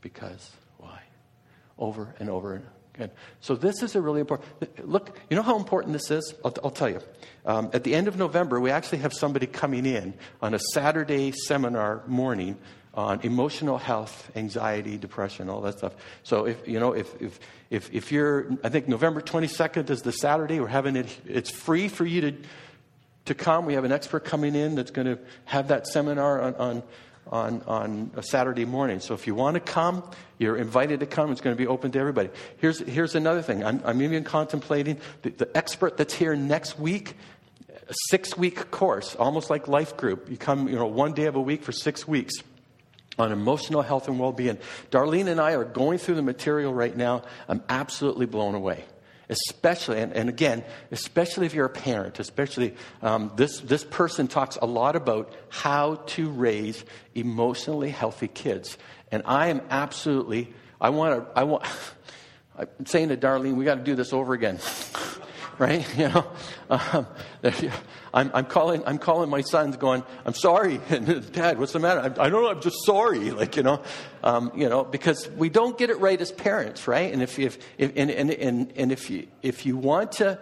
Because? 0.00 0.50
Over 1.78 2.14
and 2.18 2.30
over 2.30 2.62
again. 2.94 3.10
So 3.40 3.56
this 3.56 3.82
is 3.82 3.96
a 3.96 4.00
really 4.00 4.20
important. 4.20 4.88
Look, 4.88 5.18
you 5.28 5.36
know 5.36 5.42
how 5.42 5.56
important 5.56 5.92
this 5.92 6.10
is? 6.10 6.34
I'll, 6.44 6.54
I'll 6.62 6.70
tell 6.70 6.88
you. 6.88 7.00
Um, 7.44 7.70
at 7.72 7.84
the 7.84 7.94
end 7.94 8.08
of 8.08 8.16
November, 8.16 8.60
we 8.60 8.70
actually 8.70 8.98
have 8.98 9.12
somebody 9.12 9.46
coming 9.46 9.86
in 9.86 10.14
on 10.40 10.54
a 10.54 10.58
Saturday 10.58 11.32
seminar 11.32 12.02
morning 12.06 12.56
on 12.94 13.20
emotional 13.22 13.76
health, 13.76 14.30
anxiety, 14.36 14.96
depression, 14.96 15.50
all 15.50 15.60
that 15.62 15.78
stuff. 15.78 15.94
So 16.22 16.46
if 16.46 16.66
you 16.68 16.78
know 16.78 16.92
if 16.92 17.20
if 17.20 17.40
if, 17.70 17.92
if 17.92 18.12
you're, 18.12 18.56
I 18.62 18.68
think 18.68 18.86
November 18.86 19.20
22nd 19.20 19.90
is 19.90 20.02
the 20.02 20.12
Saturday. 20.12 20.60
We're 20.60 20.68
having 20.68 20.96
it. 20.96 21.08
It's 21.26 21.50
free 21.50 21.88
for 21.88 22.04
you 22.04 22.20
to 22.20 22.34
to 23.24 23.34
come. 23.34 23.66
We 23.66 23.74
have 23.74 23.84
an 23.84 23.92
expert 23.92 24.24
coming 24.24 24.54
in 24.54 24.76
that's 24.76 24.92
going 24.92 25.06
to 25.06 25.18
have 25.46 25.68
that 25.68 25.86
seminar 25.86 26.40
on. 26.40 26.54
on 26.54 26.82
on, 27.30 27.62
on 27.66 28.10
a 28.16 28.22
Saturday 28.22 28.64
morning. 28.64 29.00
So 29.00 29.14
if 29.14 29.26
you 29.26 29.34
want 29.34 29.54
to 29.54 29.60
come, 29.60 30.08
you're 30.38 30.56
invited 30.56 31.00
to 31.00 31.06
come. 31.06 31.32
It's 31.32 31.40
going 31.40 31.56
to 31.56 31.60
be 31.60 31.66
open 31.66 31.92
to 31.92 31.98
everybody. 31.98 32.30
Here's, 32.58 32.80
here's 32.80 33.14
another 33.14 33.42
thing. 33.42 33.64
I'm, 33.64 33.80
I'm 33.84 34.02
even 34.02 34.24
contemplating 34.24 34.98
the, 35.22 35.30
the 35.30 35.56
expert 35.56 35.96
that's 35.96 36.14
here 36.14 36.36
next 36.36 36.78
week 36.78 37.16
a 37.88 37.94
six 38.08 38.36
week 38.36 38.70
course, 38.70 39.14
almost 39.14 39.50
like 39.50 39.68
life 39.68 39.96
group. 39.96 40.30
You 40.30 40.36
come, 40.36 40.68
you 40.68 40.76
know, 40.76 40.86
one 40.86 41.12
day 41.12 41.26
of 41.26 41.36
a 41.36 41.40
week 41.40 41.62
for 41.62 41.72
six 41.72 42.08
weeks 42.08 42.34
on 43.18 43.32
emotional 43.32 43.82
health 43.82 44.08
and 44.08 44.18
well 44.18 44.32
being. 44.32 44.58
Darlene 44.90 45.28
and 45.28 45.40
I 45.40 45.52
are 45.52 45.64
going 45.64 45.98
through 45.98 46.16
the 46.16 46.22
material 46.22 46.72
right 46.72 46.96
now. 46.96 47.22
I'm 47.48 47.62
absolutely 47.68 48.26
blown 48.26 48.54
away. 48.54 48.84
Especially, 49.28 50.00
and, 50.00 50.12
and 50.12 50.28
again, 50.28 50.64
especially 50.90 51.46
if 51.46 51.54
you're 51.54 51.66
a 51.66 51.70
parent, 51.70 52.20
especially 52.20 52.74
um, 53.02 53.32
this, 53.36 53.60
this 53.60 53.84
person 53.84 54.28
talks 54.28 54.56
a 54.60 54.66
lot 54.66 54.96
about 54.96 55.32
how 55.48 55.96
to 56.06 56.28
raise 56.28 56.84
emotionally 57.14 57.90
healthy 57.90 58.28
kids. 58.28 58.76
And 59.10 59.22
I 59.24 59.48
am 59.48 59.62
absolutely, 59.70 60.52
I 60.80 60.90
want 60.90 61.24
to, 61.24 61.38
I 61.38 61.44
want, 61.44 61.64
I'm 62.58 62.86
saying 62.86 63.08
to 63.08 63.16
Darlene, 63.16 63.56
we 63.56 63.64
got 63.64 63.76
to 63.76 63.84
do 63.84 63.94
this 63.94 64.12
over 64.12 64.34
again. 64.34 64.58
right? 65.58 65.86
You 65.96 66.08
know, 66.08 66.26
um, 66.70 67.06
I'm, 68.12 68.30
I'm, 68.34 68.44
calling, 68.46 68.82
I'm 68.86 68.98
calling 68.98 69.30
my 69.30 69.40
sons 69.40 69.76
going, 69.76 70.02
I'm 70.26 70.34
sorry. 70.34 70.80
And 70.88 71.32
Dad, 71.32 71.58
what's 71.58 71.72
the 71.72 71.78
matter? 71.78 72.00
I, 72.00 72.26
I 72.26 72.30
don't 72.30 72.42
know. 72.42 72.50
I'm 72.50 72.60
just 72.60 72.84
sorry. 72.84 73.30
Like, 73.34 73.56
you 73.56 73.62
know, 73.62 73.82
um, 74.22 74.52
you 74.54 74.68
know, 74.68 74.84
because 74.84 75.28
we 75.30 75.48
don't 75.48 75.76
get 75.76 75.90
it 75.90 75.98
right 75.98 76.20
as 76.20 76.30
parents, 76.30 76.86
right? 76.86 77.12
And 77.12 77.22
if, 77.22 77.38
if, 77.38 77.58
if 77.78 77.92
and, 77.96 78.10
and, 78.10 78.30
and, 78.30 78.72
and 78.76 78.92
if 78.92 79.10
you, 79.10 79.26
if 79.42 79.66
you 79.66 79.76
want 79.76 80.12
to 80.12 80.38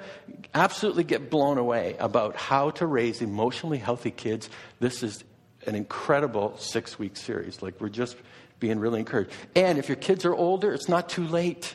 absolutely 0.55 1.05
get 1.05 1.31
blown 1.31 1.59
away 1.59 1.97
about 1.99 2.37
how 2.37 2.71
to 2.73 2.87
raise 2.87 3.23
emotionally 3.23 3.79
healthy 3.79 4.11
kids, 4.11 4.51
this 4.79 5.03
is 5.03 5.25
an 5.67 5.75
incredible 5.75 6.57
six 6.59 6.99
week 6.99 7.17
series. 7.17 7.63
Like, 7.63 7.81
we're 7.81 7.89
just 7.89 8.17
being 8.61 8.79
really 8.79 9.01
encouraged. 9.01 9.33
And 9.57 9.79
if 9.79 9.89
your 9.89 9.97
kids 9.97 10.25
are 10.25 10.35
older, 10.35 10.73
it's 10.73 10.89
not 10.89 11.09
too 11.09 11.27
late. 11.27 11.75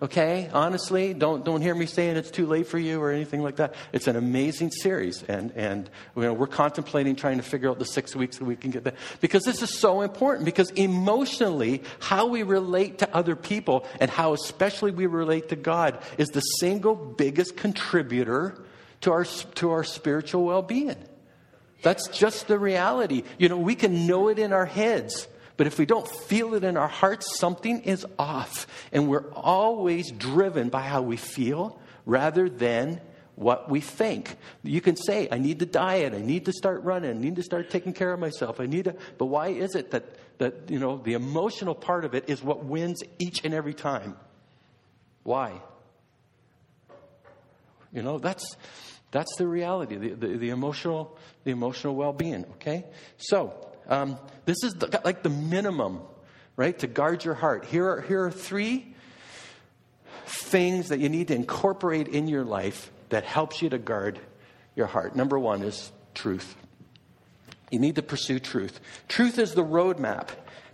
Okay, 0.00 0.48
honestly, 0.52 1.12
don't 1.12 1.44
don't 1.44 1.60
hear 1.60 1.74
me 1.74 1.84
saying 1.86 2.16
it's 2.16 2.30
too 2.30 2.46
late 2.46 2.68
for 2.68 2.78
you 2.78 3.02
or 3.02 3.10
anything 3.10 3.42
like 3.42 3.56
that. 3.56 3.74
It's 3.92 4.06
an 4.06 4.14
amazing 4.14 4.70
series, 4.70 5.24
and 5.24 5.50
and 5.56 5.90
you 6.14 6.22
know, 6.22 6.34
we're 6.34 6.46
contemplating 6.46 7.16
trying 7.16 7.38
to 7.38 7.42
figure 7.42 7.68
out 7.68 7.80
the 7.80 7.84
six 7.84 8.14
weeks 8.14 8.38
that 8.38 8.44
we 8.44 8.54
can 8.54 8.70
get 8.70 8.84
that 8.84 8.94
because 9.20 9.42
this 9.42 9.60
is 9.60 9.76
so 9.76 10.02
important. 10.02 10.44
Because 10.44 10.70
emotionally, 10.70 11.82
how 11.98 12.26
we 12.26 12.44
relate 12.44 12.98
to 12.98 13.12
other 13.12 13.34
people 13.34 13.84
and 13.98 14.08
how 14.08 14.34
especially 14.34 14.92
we 14.92 15.06
relate 15.06 15.48
to 15.48 15.56
God 15.56 16.00
is 16.16 16.28
the 16.28 16.42
single 16.42 16.94
biggest 16.94 17.56
contributor 17.56 18.56
to 19.00 19.10
our 19.10 19.24
to 19.24 19.70
our 19.70 19.82
spiritual 19.82 20.44
well 20.44 20.62
being. 20.62 20.96
That's 21.82 22.06
just 22.06 22.46
the 22.46 22.58
reality. 22.58 23.24
You 23.36 23.48
know, 23.48 23.58
we 23.58 23.74
can 23.74 24.06
know 24.06 24.28
it 24.28 24.38
in 24.38 24.52
our 24.52 24.66
heads. 24.66 25.26
But 25.58 25.66
if 25.66 25.76
we 25.76 25.86
don't 25.86 26.08
feel 26.08 26.54
it 26.54 26.62
in 26.62 26.76
our 26.76 26.88
hearts, 26.88 27.36
something 27.36 27.82
is 27.82 28.06
off. 28.18 28.68
And 28.92 29.08
we're 29.08 29.28
always 29.32 30.10
driven 30.12 30.68
by 30.68 30.82
how 30.82 31.02
we 31.02 31.16
feel 31.16 31.78
rather 32.06 32.48
than 32.48 33.00
what 33.34 33.68
we 33.68 33.80
think. 33.80 34.36
You 34.62 34.80
can 34.80 34.96
say, 34.96 35.28
I 35.30 35.38
need 35.38 35.58
to 35.58 35.66
diet, 35.66 36.14
I 36.14 36.20
need 36.20 36.46
to 36.46 36.52
start 36.52 36.84
running, 36.84 37.10
I 37.10 37.20
need 37.20 37.36
to 37.36 37.42
start 37.42 37.70
taking 37.70 37.92
care 37.92 38.12
of 38.12 38.20
myself, 38.20 38.60
I 38.60 38.66
need 38.66 38.84
to 38.84 38.96
but 39.18 39.26
why 39.26 39.48
is 39.48 39.74
it 39.74 39.90
that 39.90 40.04
that 40.38 40.70
you 40.70 40.78
know 40.78 40.96
the 40.96 41.14
emotional 41.14 41.74
part 41.74 42.04
of 42.04 42.14
it 42.14 42.30
is 42.30 42.42
what 42.42 42.64
wins 42.64 43.02
each 43.18 43.44
and 43.44 43.52
every 43.52 43.74
time? 43.74 44.16
Why? 45.24 45.60
You 47.92 48.02
know, 48.02 48.18
that's 48.18 48.56
that's 49.10 49.34
the 49.36 49.46
reality, 49.46 49.96
the, 49.96 50.08
the, 50.10 50.36
the 50.36 50.50
emotional 50.50 51.16
the 51.42 51.50
emotional 51.50 51.96
well-being, 51.96 52.44
okay? 52.54 52.84
So 53.16 53.67
um, 53.88 54.18
this 54.44 54.62
is 54.62 54.74
the, 54.74 55.00
like 55.04 55.22
the 55.22 55.30
minimum, 55.30 56.00
right, 56.56 56.78
to 56.78 56.86
guard 56.86 57.24
your 57.24 57.34
heart. 57.34 57.64
Here 57.64 57.88
are, 57.88 58.00
here 58.02 58.24
are 58.24 58.30
three 58.30 58.94
things 60.26 60.88
that 60.88 60.98
you 61.00 61.08
need 61.08 61.28
to 61.28 61.34
incorporate 61.34 62.08
in 62.08 62.28
your 62.28 62.44
life 62.44 62.90
that 63.08 63.24
helps 63.24 63.62
you 63.62 63.70
to 63.70 63.78
guard 63.78 64.20
your 64.76 64.86
heart. 64.86 65.16
Number 65.16 65.38
one 65.38 65.62
is 65.62 65.90
truth. 66.14 66.54
You 67.70 67.78
need 67.78 67.96
to 67.96 68.02
pursue 68.02 68.38
truth. 68.38 68.80
Truth 69.08 69.38
is 69.38 69.54
the 69.54 69.64
roadmap. 69.64 70.28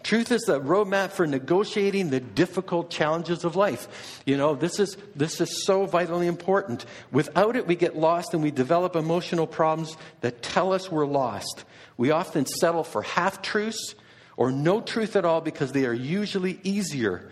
Truth 0.05 0.33
is 0.33 0.43
the 0.43 0.61
roadmap 0.61 1.13
for 1.13 1.27
negotiating 1.27 2.11
the 2.11 2.21
difficult 2.21 2.91
challenges 2.91 3.43
of 3.43 3.57
life. 3.57 4.23
You 4.27 4.37
know, 4.37 4.55
this 4.55 4.79
is, 4.79 4.99
this 5.17 5.41
is 5.41 5.65
so 5.65 5.87
vitally 5.87 6.27
important. 6.27 6.85
Without 7.11 7.57
it, 7.57 7.67
we 7.67 7.75
get 7.75 7.97
lost 7.97 8.35
and 8.35 8.43
we 8.43 8.51
develop 8.51 8.97
emotional 8.97 9.47
problems 9.47 9.97
that 10.21 10.43
tell 10.43 10.75
us 10.75 10.91
we're 10.91 11.07
lost. 11.07 11.65
We 11.97 12.11
often 12.11 12.45
settle 12.45 12.85
for 12.85 13.01
half 13.01 13.41
truths 13.41 13.95
or 14.37 14.53
no 14.53 14.83
truth 14.83 15.17
at 15.17 15.25
all 15.25 15.41
because 15.41 15.73
they 15.73 15.87
are 15.87 15.95
usually 15.95 16.61
easier. 16.63 17.31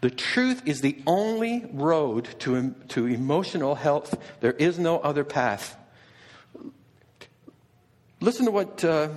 The 0.00 0.10
truth 0.10 0.62
is 0.66 0.80
the 0.80 1.00
only 1.06 1.66
road 1.72 2.28
to, 2.40 2.74
to 2.88 3.06
emotional 3.06 3.76
health. 3.76 4.18
There 4.40 4.54
is 4.54 4.76
no 4.76 4.98
other 4.98 5.22
path. 5.22 5.76
Listen 8.20 8.46
to 8.46 8.50
what 8.50 8.84
uh, 8.84 9.10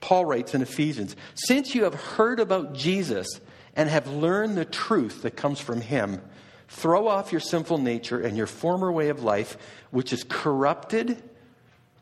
Paul 0.00 0.24
writes 0.24 0.54
in 0.54 0.62
Ephesians. 0.62 1.16
Since 1.34 1.74
you 1.74 1.84
have 1.84 1.94
heard 1.94 2.40
about 2.40 2.74
Jesus 2.74 3.40
and 3.74 3.88
have 3.88 4.08
learned 4.08 4.56
the 4.56 4.64
truth 4.64 5.22
that 5.22 5.36
comes 5.36 5.60
from 5.60 5.80
him, 5.80 6.20
throw 6.68 7.08
off 7.08 7.32
your 7.32 7.40
sinful 7.40 7.78
nature 7.78 8.20
and 8.20 8.36
your 8.36 8.46
former 8.46 8.90
way 8.90 9.08
of 9.08 9.22
life, 9.22 9.56
which 9.90 10.12
is 10.12 10.24
corrupted 10.24 11.22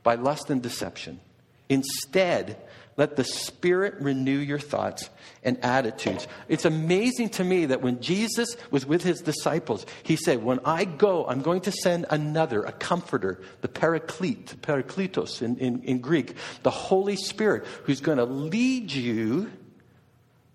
by 0.02 0.14
lust 0.14 0.50
and 0.50 0.62
deception. 0.62 1.20
Instead, 1.68 2.56
let 2.98 3.14
the 3.14 3.22
Spirit 3.22 3.94
renew 4.00 4.36
your 4.38 4.58
thoughts 4.58 5.08
and 5.44 5.56
attitudes. 5.64 6.26
It's 6.48 6.64
amazing 6.64 7.28
to 7.30 7.44
me 7.44 7.66
that 7.66 7.80
when 7.80 8.00
Jesus 8.00 8.56
was 8.72 8.84
with 8.84 9.04
his 9.04 9.20
disciples, 9.20 9.86
he 10.02 10.16
said, 10.16 10.42
When 10.42 10.58
I 10.64 10.84
go, 10.84 11.24
I'm 11.24 11.40
going 11.40 11.60
to 11.62 11.72
send 11.72 12.06
another, 12.10 12.64
a 12.64 12.72
comforter, 12.72 13.40
the 13.60 13.68
paraclete, 13.68 14.56
parakletos 14.62 15.40
in, 15.42 15.58
in, 15.58 15.82
in 15.84 16.00
Greek, 16.00 16.34
the 16.64 16.70
Holy 16.70 17.14
Spirit, 17.14 17.64
who's 17.84 18.00
going 18.00 18.18
to 18.18 18.24
lead 18.24 18.90
you 18.90 19.48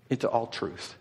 into 0.10 0.30
all 0.30 0.48
truth. 0.48 0.96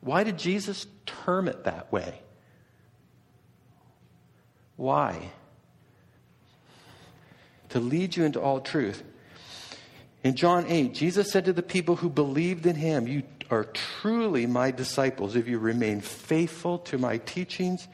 Why 0.00 0.24
did 0.24 0.38
Jesus 0.38 0.86
term 1.04 1.46
it 1.46 1.64
that 1.64 1.92
way? 1.92 2.22
Why? 4.76 5.30
To 7.76 7.80
lead 7.80 8.16
you 8.16 8.24
into 8.24 8.40
all 8.40 8.60
truth. 8.60 9.02
In 10.24 10.34
John 10.34 10.64
8, 10.66 10.94
Jesus 10.94 11.30
said 11.30 11.44
to 11.44 11.52
the 11.52 11.62
people 11.62 11.96
who 11.96 12.08
believed 12.08 12.64
in 12.64 12.74
him, 12.74 13.06
You 13.06 13.22
are 13.50 13.64
truly 13.64 14.46
my 14.46 14.70
disciples 14.70 15.36
if 15.36 15.46
you 15.46 15.58
remain 15.58 16.00
faithful 16.00 16.78
to 16.78 16.96
my 16.96 17.18
teachings, 17.18 17.86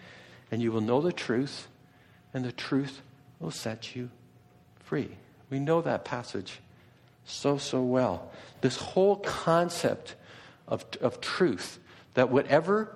and 0.53 0.63
you 0.63 0.71
will 0.71 0.83
know 0.83 1.01
the 1.01 1.13
truth, 1.13 1.67
and 2.33 2.45
the 2.45 2.53
truth 2.53 3.03
will 3.41 3.51
set 3.51 3.97
you 3.97 4.09
free. 4.85 5.11
We 5.51 5.59
know 5.59 5.83
that 5.83 6.05
passage 6.05 6.61
so, 7.25 7.59
so 7.59 7.83
well. 7.83 8.31
This 8.61 8.77
whole 8.77 9.17
concept 9.17 10.15
of, 10.69 10.85
of 11.01 11.21
truth, 11.21 11.81
that 12.15 12.31
whatever, 12.31 12.95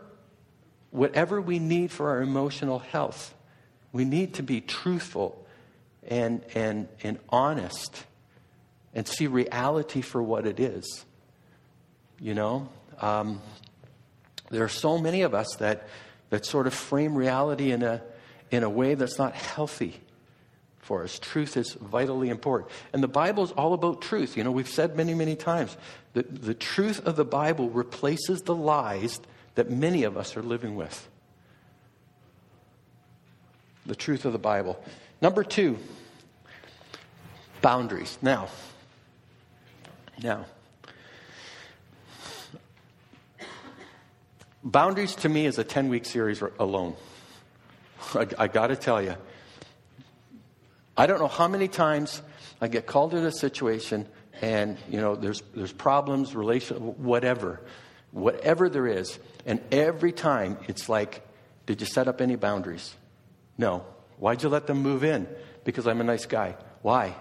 whatever 0.93 1.41
we 1.41 1.59
need 1.59 1.91
for 1.91 2.11
our 2.11 2.23
emotional 2.23 2.79
health, 2.79 3.35
we 3.91 4.05
need 4.05 4.35
to 4.35 4.45
be 4.45 4.61
truthful 4.61 5.43
and, 6.07 6.43
and, 6.55 6.89
and 7.03 7.19
honest 7.29 8.05
and 8.95 9.07
see 9.07 9.27
reality 9.27 10.01
for 10.01 10.23
what 10.23 10.47
it 10.47 10.59
is. 10.59 11.05
You 12.21 12.35
know, 12.35 12.69
um, 13.01 13.41
there 14.51 14.65
are 14.65 14.69
so 14.69 14.99
many 14.99 15.23
of 15.23 15.35
us 15.35 15.57
that, 15.57 15.89
that 16.31 16.47
sort 16.47 16.67
of 16.67 16.75
frame 16.75 17.15
reality 17.15 17.73
in 17.73 17.83
a, 17.83 18.03
in 18.51 18.63
a 18.63 18.71
way 18.71 18.95
that's 18.95 19.19
not 19.19 19.35
healthy 19.35 20.01
for 20.79 21.03
us. 21.03 21.19
Truth 21.19 21.57
is 21.57 21.75
vitally 21.75 22.31
important. 22.31 22.71
And 22.93 23.03
the 23.03 23.09
Bible 23.09 23.43
is 23.43 23.51
all 23.53 23.75
about 23.75 24.01
truth. 24.01 24.37
You 24.37 24.45
know, 24.45 24.53
we've 24.53 24.69
said 24.69 24.97
many, 24.97 25.15
many 25.15 25.35
times 25.35 25.77
that 26.15 26.43
the 26.43 26.55
truth 26.55 27.05
of 27.05 27.17
the 27.17 27.25
Bible 27.25 27.69
replaces 27.69 28.43
the 28.43 28.55
lies 28.55 29.21
that 29.57 29.69
many 29.69 30.05
of 30.05 30.17
us 30.17 30.37
are 30.37 30.43
living 30.43 30.77
with. 30.77 31.09
The 33.85 33.97
truth 33.97 34.25
of 34.25 34.33
the 34.33 34.39
Bible. 34.39 34.83
Number 35.21 35.43
two, 35.43 35.79
boundaries. 37.63 38.19
Now, 38.21 38.49
now, 40.23 40.45
boundaries 44.63 45.15
to 45.17 45.29
me 45.29 45.47
is 45.47 45.59
a 45.59 45.65
10 45.65 45.89
week 45.89 46.05
series 46.05 46.43
alone. 46.59 46.97
I, 48.15 48.27
I 48.39 48.49
got 48.49 48.69
to 48.69 48.77
tell 48.77 49.03
you, 49.03 49.17
I 50.97 51.07
don't 51.07 51.19
know 51.19 51.29
how 51.29 51.49
many 51.49 51.69
times 51.69 52.23
I 52.61 52.69
get 52.69 52.87
called 52.87 53.15
into 53.15 53.27
a 53.27 53.33
situation 53.33 54.07
and, 54.43 54.77
you 54.89 55.01
know, 55.01 55.17
there's, 55.17 55.43
there's 55.55 55.73
problems, 55.73 56.35
relation, 56.35 56.77
whatever, 57.03 57.61
whatever 58.13 58.69
there 58.69 58.87
is. 58.87 59.19
And 59.47 59.61
every 59.73 60.13
time 60.13 60.59
it's 60.69 60.89
like, 60.89 61.27
did 61.65 61.81
you 61.81 61.87
set 61.87 62.07
up 62.07 62.21
any 62.21 62.37
boundaries? 62.37 62.95
No. 63.57 63.85
Why'd 64.19 64.43
you 64.43 64.49
let 64.49 64.67
them 64.67 64.83
move 64.83 65.05
in? 65.05 65.27
Because 65.65 65.87
I'm 65.87 66.01
a 66.01 66.05
nice 66.05 66.27
guy. 66.27 66.57
Why? 66.83 67.15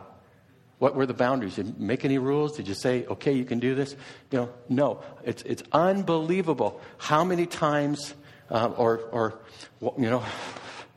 What 0.77 0.95
were 0.95 1.05
the 1.05 1.13
boundaries? 1.13 1.55
Did 1.55 1.67
you 1.67 1.75
make 1.77 2.03
any 2.03 2.17
rules? 2.17 2.57
Did 2.57 2.67
you 2.67 2.73
say, 2.73 3.05
okay, 3.05 3.31
you 3.31 3.45
can 3.45 3.59
do 3.59 3.75
this? 3.75 3.95
You 4.31 4.39
know, 4.39 4.49
no. 4.67 5.03
It's, 5.23 5.41
it's 5.43 5.63
unbelievable 5.71 6.81
how 6.97 7.23
many 7.23 7.45
times, 7.45 8.13
uh, 8.49 8.67
or, 8.77 8.97
or, 9.11 9.39
you 9.81 10.09
know, 10.09 10.23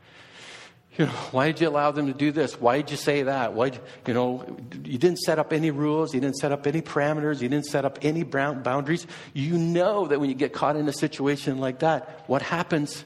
you 0.98 1.06
know, 1.06 1.12
why 1.30 1.46
did 1.46 1.60
you 1.60 1.68
allow 1.68 1.92
them 1.92 2.08
to 2.08 2.12
do 2.12 2.32
this? 2.32 2.60
Why 2.60 2.78
did 2.78 2.90
you 2.90 2.96
say 2.96 3.22
that? 3.22 3.54
Why, 3.54 3.70
you 4.04 4.14
know, 4.14 4.58
you 4.82 4.98
didn't 4.98 5.20
set 5.20 5.38
up 5.38 5.52
any 5.52 5.70
rules. 5.70 6.12
You 6.12 6.20
didn't 6.20 6.38
set 6.38 6.50
up 6.50 6.66
any 6.66 6.82
parameters. 6.82 7.40
You 7.40 7.48
didn't 7.48 7.66
set 7.66 7.84
up 7.84 8.00
any 8.02 8.24
boundaries. 8.24 9.06
You 9.32 9.56
know 9.56 10.08
that 10.08 10.18
when 10.18 10.28
you 10.28 10.34
get 10.34 10.52
caught 10.52 10.74
in 10.74 10.88
a 10.88 10.92
situation 10.92 11.58
like 11.58 11.78
that, 11.78 12.24
what 12.26 12.42
happens, 12.42 13.04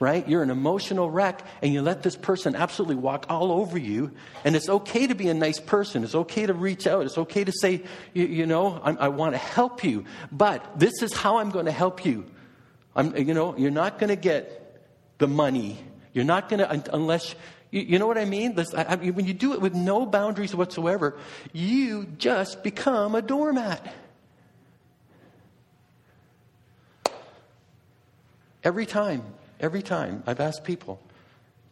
right? 0.00 0.28
You're 0.28 0.42
an 0.42 0.50
emotional 0.50 1.10
wreck 1.10 1.42
and 1.62 1.72
you 1.72 1.82
let 1.82 2.02
this 2.02 2.16
person 2.16 2.56
absolutely 2.56 2.96
walk 2.96 3.26
all 3.28 3.52
over 3.52 3.78
you. 3.78 4.12
And 4.44 4.56
it's 4.56 4.68
okay 4.68 5.06
to 5.06 5.14
be 5.14 5.28
a 5.28 5.34
nice 5.34 5.60
person. 5.60 6.04
It's 6.04 6.14
okay 6.14 6.46
to 6.46 6.54
reach 6.54 6.86
out. 6.86 7.04
It's 7.04 7.18
okay 7.18 7.44
to 7.44 7.52
say, 7.52 7.82
you, 8.12 8.26
you 8.26 8.46
know, 8.46 8.80
I, 8.82 8.92
I 8.92 9.08
want 9.08 9.34
to 9.34 9.38
help 9.38 9.84
you. 9.84 10.04
But 10.32 10.78
this 10.78 11.02
is 11.02 11.12
how 11.12 11.38
I'm 11.38 11.50
going 11.50 11.66
to 11.66 11.72
help 11.72 12.04
you. 12.04 12.26
I'm, 12.96 13.16
you 13.16 13.34
know, 13.34 13.56
you're 13.56 13.70
not 13.70 13.98
going 13.98 14.10
to 14.10 14.16
get 14.16 14.60
the 15.18 15.28
money 15.28 15.78
you're 16.14 16.24
not 16.24 16.48
going 16.48 16.60
to, 16.60 16.94
unless, 16.94 17.34
you, 17.72 17.82
you, 17.82 17.98
know 17.98 18.06
what 18.06 18.16
I 18.16 18.24
mean? 18.24 18.54
This, 18.54 18.72
I, 18.72 18.84
I 18.84 18.96
mean? 18.96 19.14
When 19.14 19.26
you 19.26 19.34
do 19.34 19.52
it 19.52 19.60
with 19.60 19.74
no 19.74 20.06
boundaries 20.06 20.54
whatsoever, 20.54 21.18
you 21.52 22.04
just 22.18 22.62
become 22.62 23.16
a 23.16 23.20
doormat. 23.20 23.94
Every 28.62 28.86
time, 28.86 29.24
every 29.60 29.82
time, 29.82 30.22
I've 30.26 30.40
asked 30.40 30.64
people, 30.64 31.00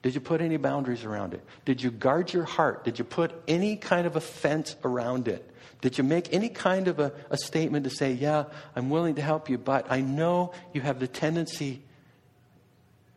did 0.02 0.14
you 0.14 0.20
put 0.20 0.40
any 0.40 0.56
boundaries 0.56 1.04
around 1.04 1.32
it? 1.32 1.42
Did 1.64 1.82
you 1.82 1.90
guard 1.90 2.32
your 2.32 2.44
heart? 2.44 2.84
Did 2.84 2.98
you 2.98 3.04
put 3.04 3.32
any 3.46 3.76
kind 3.76 4.06
of 4.06 4.16
a 4.16 4.20
fence 4.20 4.74
around 4.84 5.28
it? 5.28 5.48
Did 5.80 5.98
you 5.98 6.04
make 6.04 6.32
any 6.32 6.48
kind 6.48 6.88
of 6.88 6.98
a, 6.98 7.12
a 7.30 7.36
statement 7.36 7.84
to 7.84 7.90
say, 7.90 8.12
yeah, 8.12 8.44
I'm 8.74 8.90
willing 8.90 9.16
to 9.16 9.22
help 9.22 9.48
you, 9.48 9.58
but 9.58 9.86
I 9.90 10.00
know 10.00 10.52
you 10.72 10.80
have 10.80 10.98
the 11.00 11.08
tendency. 11.08 11.82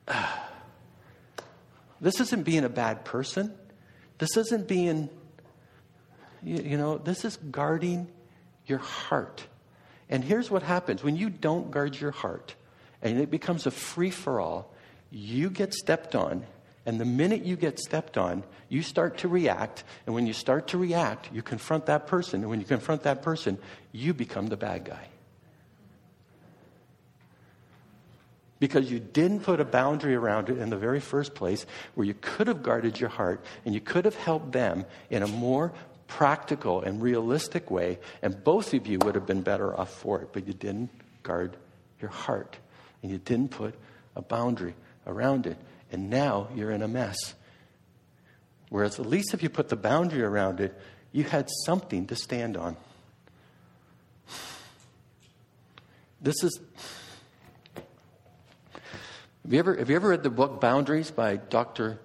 This 2.01 2.19
isn't 2.19 2.43
being 2.43 2.65
a 2.65 2.69
bad 2.69 3.05
person. 3.05 3.55
This 4.17 4.35
isn't 4.35 4.67
being, 4.67 5.09
you, 6.43 6.57
you 6.57 6.77
know, 6.77 6.97
this 6.97 7.23
is 7.23 7.37
guarding 7.37 8.09
your 8.67 8.79
heart. 8.79 9.47
And 10.09 10.23
here's 10.23 10.51
what 10.51 10.61
happens 10.61 11.03
when 11.03 11.15
you 11.15 11.29
don't 11.29 11.71
guard 11.71 11.99
your 11.99 12.11
heart 12.11 12.53
and 13.05 13.19
it 13.19 13.29
becomes 13.29 13.67
a 13.67 13.71
free 13.71 14.09
for 14.09 14.41
all, 14.41 14.73
you 15.11 15.51
get 15.51 15.75
stepped 15.75 16.15
on. 16.15 16.43
And 16.87 16.99
the 16.99 17.05
minute 17.05 17.45
you 17.45 17.55
get 17.55 17.79
stepped 17.79 18.17
on, 18.17 18.43
you 18.67 18.81
start 18.81 19.19
to 19.19 19.27
react. 19.27 19.83
And 20.05 20.15
when 20.15 20.25
you 20.25 20.33
start 20.33 20.69
to 20.69 20.77
react, 20.79 21.31
you 21.31 21.43
confront 21.43 21.85
that 21.85 22.07
person. 22.07 22.41
And 22.41 22.49
when 22.49 22.59
you 22.59 22.65
confront 22.65 23.03
that 23.03 23.21
person, 23.21 23.59
you 23.91 24.13
become 24.13 24.47
the 24.47 24.57
bad 24.57 24.85
guy. 24.85 25.07
because 28.57 28.89
you 28.89 28.99
didn't 28.99 29.41
put 29.41 29.59
a 29.59 29.65
boundary 29.65 30.15
around 30.15 30.49
it 30.49 30.57
in 30.57 30.69
the 30.69 30.77
very 30.77 31.01
first 31.01 31.35
place 31.35 31.65
where 31.93 32.07
you 32.07 32.15
could 32.19 32.47
have 32.47 32.63
guarded 32.63 32.99
your 32.99 33.09
heart 33.09 33.43
and 33.65 33.75
you 33.75 33.81
could 33.81 34.05
have 34.05 34.15
helped 34.15 34.53
them 34.53 34.85
in 35.09 35.21
a 35.21 35.27
more 35.27 35.73
practical 36.07 36.81
and 36.81 37.01
realistic 37.01 37.69
way, 37.69 37.99
and 38.21 38.43
both 38.43 38.73
of 38.73 38.87
you 38.87 38.97
would 39.03 39.13
have 39.13 39.25
been 39.25 39.41
better 39.41 39.77
off 39.77 39.93
for 39.93 40.21
it, 40.21 40.29
but 40.31 40.47
you 40.47 40.53
didn't 40.53 40.89
guard 41.21 41.57
your 41.99 42.09
heart 42.09 42.57
and 43.01 43.11
you 43.11 43.17
didn't 43.17 43.51
put 43.51 43.75
a 44.15 44.21
boundary 44.21 44.75
around 45.05 45.47
it. 45.47 45.57
And 45.91 46.09
now 46.09 46.49
you're 46.55 46.71
in 46.71 46.81
a 46.81 46.87
mess. 46.87 47.35
Whereas, 48.69 48.99
at 48.99 49.05
least 49.05 49.33
if 49.33 49.43
you 49.43 49.49
put 49.49 49.69
the 49.69 49.75
boundary 49.75 50.23
around 50.23 50.59
it, 50.59 50.77
you 51.11 51.23
had 51.23 51.49
something 51.65 52.07
to 52.07 52.15
stand 52.15 52.57
on. 52.57 52.75
This 56.21 56.43
is 56.43 56.59
have 59.45 59.53
you 59.53 59.59
ever, 59.59 59.75
have 59.75 59.91
you 59.91 59.95
ever 59.95 60.09
read 60.09 60.23
the 60.23 60.31
book 60.31 60.59
Boundaries 60.59 61.11
by 61.11 61.35
Dr. 61.35 61.99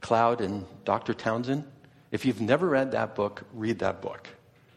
Cloud 0.00 0.40
and 0.40 0.64
Dr. 0.86 1.12
Townsend? 1.12 1.64
If 2.10 2.24
you've 2.24 2.40
never 2.40 2.66
read 2.66 2.92
that 2.92 3.14
book, 3.14 3.44
read 3.52 3.80
that 3.80 4.00
book. 4.00 4.26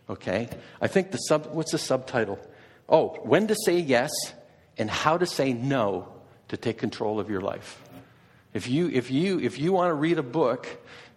Okay? 0.09 0.49
I 0.81 0.87
think 0.87 1.11
the 1.11 1.17
sub, 1.17 1.45
what's 1.53 1.71
the 1.71 1.77
subtitle? 1.77 2.37
Oh, 2.89 3.19
when 3.23 3.47
to 3.47 3.55
say 3.65 3.79
yes 3.79 4.11
and 4.79 4.89
how 4.89 5.17
to 5.17 5.25
say 5.25 5.53
no 5.53 6.07
to 6.47 6.57
take 6.57 6.77
control 6.77 7.19
of 7.19 7.29
your 7.29 7.41
life. 7.41 7.81
If 8.53 8.67
you, 8.67 8.89
if 8.89 9.11
you, 9.11 9.39
if 9.39 9.59
you 9.59 9.71
want 9.73 9.89
to 9.89 9.93
read 9.93 10.17
a 10.17 10.23
book 10.23 10.67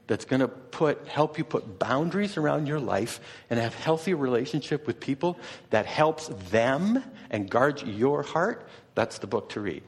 that's 0.07 0.27
going 0.27 0.41
to 0.41 0.49
put, 0.49 1.09
help 1.09 1.39
you 1.39 1.45
put 1.45 1.79
boundaries 1.79 2.37
around 2.37 2.67
your 2.67 2.81
life 2.81 3.21
and 3.49 3.59
have 3.59 3.75
healthy 3.75 4.13
relationship 4.13 4.87
with 4.87 5.01
people 5.01 5.39
that 5.71 5.87
helps 5.87 6.29
them 6.51 7.03
and 7.31 7.49
guards 7.49 7.83
your 7.85 8.23
heart, 8.23 8.69
that's 8.95 9.19
the 9.19 9.27
book 9.27 9.49
to 9.51 9.61
read. 9.61 9.83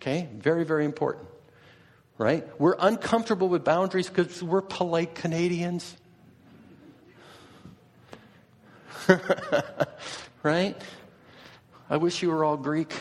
Okay? 0.00 0.28
Very, 0.34 0.64
very 0.64 0.84
important. 0.84 1.26
Right? 2.18 2.48
We're 2.60 2.76
uncomfortable 2.78 3.48
with 3.48 3.64
boundaries 3.64 4.08
because 4.08 4.42
we're 4.42 4.62
polite 4.62 5.14
Canadians. 5.14 5.96
right? 10.42 10.80
I 11.88 11.96
wish 11.98 12.20
you 12.20 12.30
were 12.30 12.44
all 12.44 12.56
Greek. 12.56 12.92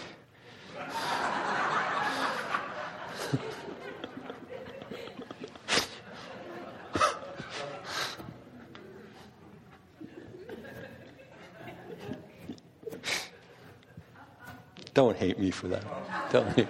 Don't 14.93 15.17
hate 15.17 15.37
me 15.39 15.51
for 15.51 15.67
that. 15.67 15.83
Don't 16.31 16.47
hate 16.55 16.67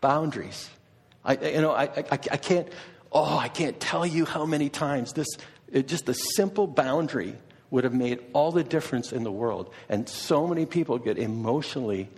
boundaries. 0.00 0.68
I, 1.24 1.36
you 1.36 1.60
know, 1.62 1.72
I, 1.72 1.84
I, 1.84 2.02
I 2.10 2.16
can't, 2.16 2.68
oh, 3.12 3.38
I 3.38 3.48
can't 3.48 3.80
tell 3.80 4.04
you 4.04 4.24
how 4.24 4.44
many 4.44 4.68
times 4.68 5.14
this, 5.14 5.28
it, 5.72 5.88
just 5.88 6.08
a 6.08 6.14
simple 6.14 6.66
boundary 6.66 7.34
would 7.70 7.84
have 7.84 7.94
made 7.94 8.20
all 8.32 8.52
the 8.52 8.64
difference 8.64 9.12
in 9.12 9.24
the 9.24 9.32
world. 9.32 9.72
And 9.88 10.08
so 10.08 10.46
many 10.46 10.66
people 10.66 10.98
get 10.98 11.18
emotionally 11.18 12.08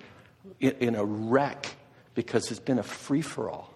in, 0.61 0.95
a 0.95 1.05
wreck 1.05 1.75
because 2.15 2.51
it's 2.51 2.61
been 2.61 2.79
a 2.79 2.83
free 2.83 3.23
for 3.23 3.51
all 3.51 3.73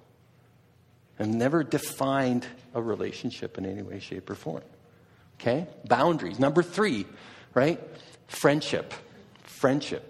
and 1.19 1.39
never 1.39 1.63
defined 1.63 2.47
a 2.75 2.83
relationship 2.83 3.59
in 3.59 3.67
any 3.67 3.83
way, 3.83 4.01
shape, 4.01 4.29
or 4.29 4.35
form. 4.35 4.63
Okay? 5.41 5.67
Boundaries. 5.85 6.39
Number 6.39 6.63
three, 6.63 7.07
right? 7.55 7.81
Friendship. 8.27 8.93
Friendship. 9.45 10.09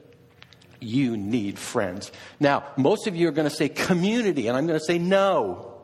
You 0.80 1.16
need 1.16 1.58
friends. 1.58 2.10
Now, 2.40 2.64
most 2.76 3.06
of 3.06 3.14
you 3.14 3.28
are 3.28 3.32
going 3.32 3.48
to 3.48 3.54
say 3.54 3.68
community, 3.68 4.48
and 4.48 4.56
I'm 4.56 4.66
going 4.66 4.78
to 4.78 4.84
say 4.84 4.98
no. 4.98 5.80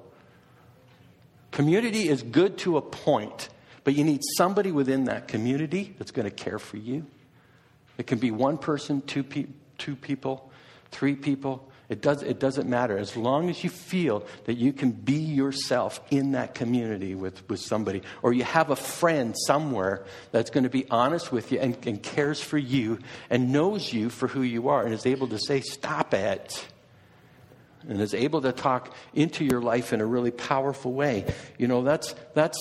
Community 1.51 2.09
is 2.09 2.23
good 2.23 2.59
to 2.59 2.77
a 2.77 2.83
point, 2.83 3.49
but 3.85 3.95
you 3.95 4.05
need 4.05 4.23
somebody 4.37 4.73
within 4.73 5.05
that 5.05 5.29
community 5.29 5.95
that's 5.99 6.11
going 6.11 6.25
to 6.25 6.35
care 6.35 6.59
for 6.59 6.77
you. 6.77 7.07
It 7.99 8.07
can 8.07 8.19
be 8.19 8.31
one 8.31 8.59
person, 8.59 9.03
two, 9.03 9.25
pe- 9.25 9.47
two 9.77 9.97
people, 9.97 10.51
three 10.91 11.17
people. 11.17 11.69
It, 11.89 12.03
does, 12.03 12.23
it 12.23 12.39
doesn't 12.39 12.69
matter. 12.69 12.99
As 12.99 13.17
long 13.17 13.49
as 13.49 13.65
you 13.65 13.71
feel 13.71 14.27
that 14.45 14.55
you 14.55 14.73
can 14.75 14.91
be 14.91 15.15
yourself 15.15 16.01
in 16.11 16.33
that 16.33 16.55
community 16.55 17.15
with, 17.15 17.49
with 17.49 17.61
somebody, 17.61 18.03
or 18.23 18.35
you 18.35 18.45
have 18.45 18.71
a 18.71 18.77
friend 18.77 19.35
somewhere 19.47 20.05
that's 20.31 20.51
going 20.51 20.65
to 20.65 20.71
be 20.71 20.87
honest 20.91 21.33
with 21.33 21.51
you 21.51 21.59
and, 21.59 21.77
and 21.87 22.03
cares 22.03 22.41
for 22.41 22.59
you 22.59 22.99
and 23.31 23.53
knows 23.53 23.93
you 23.93 24.11
for 24.11 24.29
who 24.29 24.43
you 24.43 24.69
are 24.69 24.85
and 24.85 24.93
is 24.93 25.07
able 25.07 25.29
to 25.29 25.39
say, 25.39 25.61
Stop 25.61 26.15
it. 26.15 26.67
And 27.89 28.01
is 28.03 28.13
able 28.13 28.43
to 28.43 28.53
talk 28.53 28.95
into 29.15 29.45
your 29.45 29.63
life 29.63 29.95
in 29.95 30.03
a 30.03 30.07
really 30.07 30.33
powerful 30.33 30.93
way. 30.93 31.33
You 31.57 31.69
know, 31.69 31.83
that's, 31.83 32.15
that's, 32.35 32.59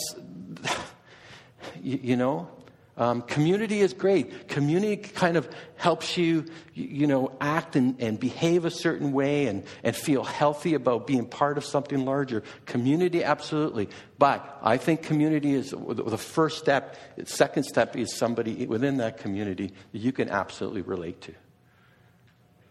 you, 1.82 2.00
you 2.02 2.16
know, 2.16 2.50
um, 2.98 3.22
community 3.22 3.82
is 3.82 3.94
great. 3.94 4.48
Community 4.48 4.98
kind 4.98 5.38
of 5.38 5.48
helps 5.76 6.18
you, 6.18 6.46
you 6.74 7.06
know, 7.06 7.32
act 7.40 7.76
and, 7.76 8.02
and 8.02 8.20
behave 8.20 8.66
a 8.66 8.72
certain 8.72 9.12
way 9.12 9.46
and, 9.46 9.64
and 9.84 9.96
feel 9.96 10.24
healthy 10.24 10.74
about 10.74 11.06
being 11.06 11.28
part 11.28 11.60
of 11.60 11.64
something 11.64 12.06
larger. 12.06 12.42
Community, 12.66 13.24
absolutely. 13.24 13.88
But 14.18 14.58
I 14.64 14.78
think 14.78 15.04
community 15.04 15.54
is 15.54 15.76
the 15.78 16.18
first 16.18 16.58
step. 16.58 16.98
Second 17.26 17.66
step 17.66 17.96
is 17.96 18.16
somebody 18.16 18.66
within 18.66 18.98
that 18.98 19.20
community 19.20 19.74
that 19.92 20.00
you 20.00 20.12
can 20.12 20.30
absolutely 20.30 20.82
relate 20.82 21.22
to. 21.22 21.36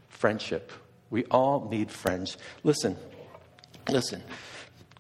Friendship. 0.09 0.73
We 1.09 1.25
all 1.27 1.69
need 1.71 1.93
friends. 1.93 2.37
Listen, 2.65 2.97
listen. 3.89 4.25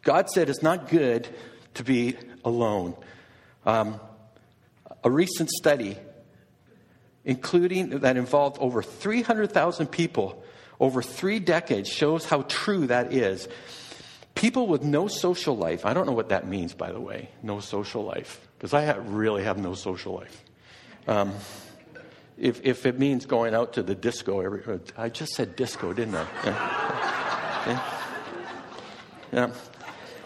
God 0.02 0.30
said 0.30 0.48
it's 0.48 0.62
not 0.62 0.88
good 0.88 1.26
to 1.74 1.82
be 1.82 2.14
alone. 2.44 2.94
Um, 3.66 4.00
a 5.04 5.10
recent 5.10 5.50
study, 5.50 5.98
including 7.24 7.90
that 8.00 8.16
involved 8.16 8.58
over 8.60 8.82
300,000 8.82 9.88
people 9.88 10.42
over 10.78 11.02
three 11.02 11.38
decades, 11.38 11.88
shows 11.88 12.24
how 12.24 12.42
true 12.42 12.86
that 12.86 13.12
is. 13.12 13.48
People 14.34 14.66
with 14.66 14.82
no 14.82 15.08
social 15.08 15.56
life, 15.56 15.86
I 15.86 15.94
don't 15.94 16.06
know 16.06 16.12
what 16.12 16.28
that 16.28 16.46
means, 16.46 16.74
by 16.74 16.92
the 16.92 17.00
way, 17.00 17.30
no 17.42 17.60
social 17.60 18.04
life, 18.04 18.46
because 18.58 18.74
I 18.74 18.82
have, 18.82 19.08
really 19.08 19.44
have 19.44 19.58
no 19.58 19.74
social 19.74 20.14
life. 20.14 20.44
Um, 21.08 21.32
if, 22.38 22.60
if 22.62 22.84
it 22.84 22.98
means 22.98 23.24
going 23.24 23.54
out 23.54 23.74
to 23.74 23.82
the 23.82 23.94
disco 23.94 24.40
every, 24.40 24.62
I 24.96 25.08
just 25.08 25.32
said 25.32 25.56
disco, 25.56 25.92
didn't 25.94 26.16
I? 26.16 26.26
Yeah. 26.44 27.66
yeah. 27.66 27.92
yeah. 29.32 29.50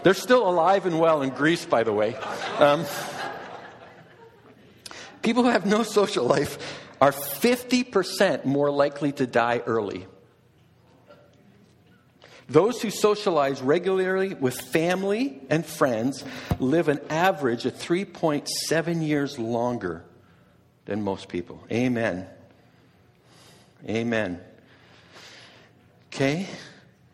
They're 0.03 0.15
still 0.15 0.49
alive 0.49 0.87
and 0.87 0.99
well 0.99 1.23
in 1.23 1.31
Greece, 1.31 1.65
by 1.65 1.85
the 1.85 1.93
way. 1.93 2.17
Um, 2.59 2.85
People 5.23 5.45
who 5.45 5.51
have 5.51 5.67
no 5.67 5.83
social 5.83 6.25
life 6.25 6.59
are 7.01 7.13
50% 7.13 8.45
more 8.45 8.71
likely 8.71 9.13
to 9.13 9.27
die 9.27 9.63
early. 9.67 10.07
Those 12.49 12.83
who 12.83 12.91
socialize 12.91 13.63
regularly 13.63 14.35
with 14.35 14.61
family 14.61 15.41
and 15.51 15.65
friends 15.65 16.25
live 16.59 16.89
an 16.89 17.01
average 17.09 17.65
of 17.65 17.75
3.7 17.75 19.07
years 19.07 19.39
longer 19.39 20.05
than 20.87 21.03
most 21.03 21.29
people. 21.29 21.63
Amen. 21.71 22.27
Amen. 23.89 24.41
Okay? 26.09 26.49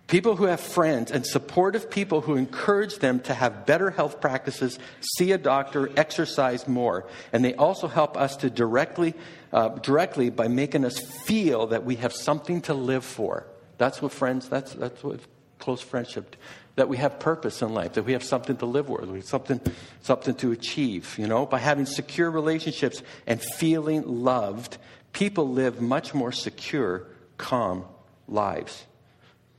People 0.07 0.37
who 0.37 0.45
have 0.45 0.61
friends 0.61 1.11
and 1.11 1.27
supportive 1.27 1.91
people 1.91 2.21
who 2.21 2.37
encourage 2.37 2.99
them 2.99 3.19
to 3.21 3.35
have 3.35 3.67
better 3.67 3.91
health 3.91 4.21
practices, 4.21 4.79
see 5.01 5.33
a 5.33 5.39
doctor, 5.39 5.91
exercise 5.97 6.69
more. 6.69 7.09
And 7.33 7.45
they 7.45 7.55
also 7.55 7.89
help 7.89 8.17
us 8.17 8.37
to 8.37 8.51
directly, 8.51 9.15
uh, 9.53 9.71
directly 9.71 10.31
by 10.31 10.47
making 10.47 10.85
us 10.85 11.01
feel 11.01 11.69
that 11.69 11.85
we 11.85 11.97
have 11.97 12.13
something 12.13 12.61
to 12.63 12.75
live 12.75 13.05
for. 13.05 13.49
That's 13.79 14.01
what 14.01 14.13
friends, 14.13 14.49
that's, 14.49 14.75
that's 14.75 15.03
what 15.03 15.21
close 15.59 15.81
friendship, 15.81 16.37
that 16.77 16.89
we 16.89 16.99
have 16.99 17.19
purpose 17.19 17.61
in 17.61 17.75
life, 17.75 17.95
that 17.95 18.05
we 18.05 18.13
have 18.13 18.23
something 18.23 18.57
to 18.59 18.67
live 18.67 18.87
for, 18.87 19.21
something, 19.23 19.61
something 20.03 20.37
to 20.37 20.53
achieve. 20.53 21.17
You 21.19 21.27
know, 21.27 21.47
by 21.47 21.59
having 21.59 21.85
secure 21.85 22.31
relationships 22.31 23.03
and 23.27 23.43
feeling 23.43 24.07
loved, 24.07 24.79
people 25.13 25.49
live 25.49 25.81
much 25.81 26.15
more 26.15 26.31
secure, 26.31 27.09
calm 27.39 27.85
lives. 28.29 28.85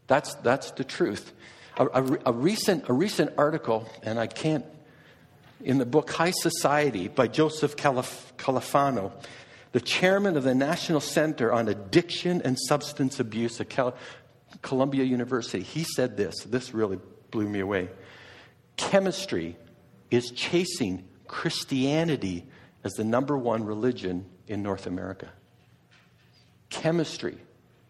That's, 0.07 0.33
that's 0.35 0.71
the 0.71 0.83
truth. 0.83 1.33
A, 1.77 1.85
a, 1.85 2.17
a, 2.27 2.33
recent, 2.33 2.89
a 2.89 2.93
recent 2.93 3.33
article, 3.37 3.87
and 4.01 4.19
I 4.19 4.27
can't, 4.27 4.65
in 5.61 5.77
the 5.77 5.85
book 5.85 6.09
High 6.11 6.31
Society 6.31 7.07
by 7.07 7.27
Joseph 7.27 7.75
Calif- 7.75 8.33
Califano, 8.37 9.11
the 9.73 9.81
chairman 9.81 10.37
of 10.37 10.43
the 10.43 10.55
National 10.55 11.01
Center 11.01 11.51
on 11.51 11.67
Addiction 11.67 12.41
and 12.43 12.57
Substance 12.57 13.19
Abuse 13.19 13.59
at 13.59 13.69
Cal- 13.69 13.95
Columbia 14.61 15.03
University, 15.03 15.61
he 15.61 15.83
said 15.83 16.17
this. 16.17 16.43
This 16.45 16.73
really 16.73 16.99
blew 17.31 17.47
me 17.47 17.59
away. 17.59 17.89
Chemistry 18.77 19.57
is 20.09 20.31
chasing 20.31 21.07
Christianity 21.27 22.45
as 22.83 22.93
the 22.93 23.03
number 23.03 23.37
one 23.37 23.65
religion 23.65 24.25
in 24.47 24.63
North 24.63 24.87
America. 24.87 25.29
Chemistry 26.69 27.37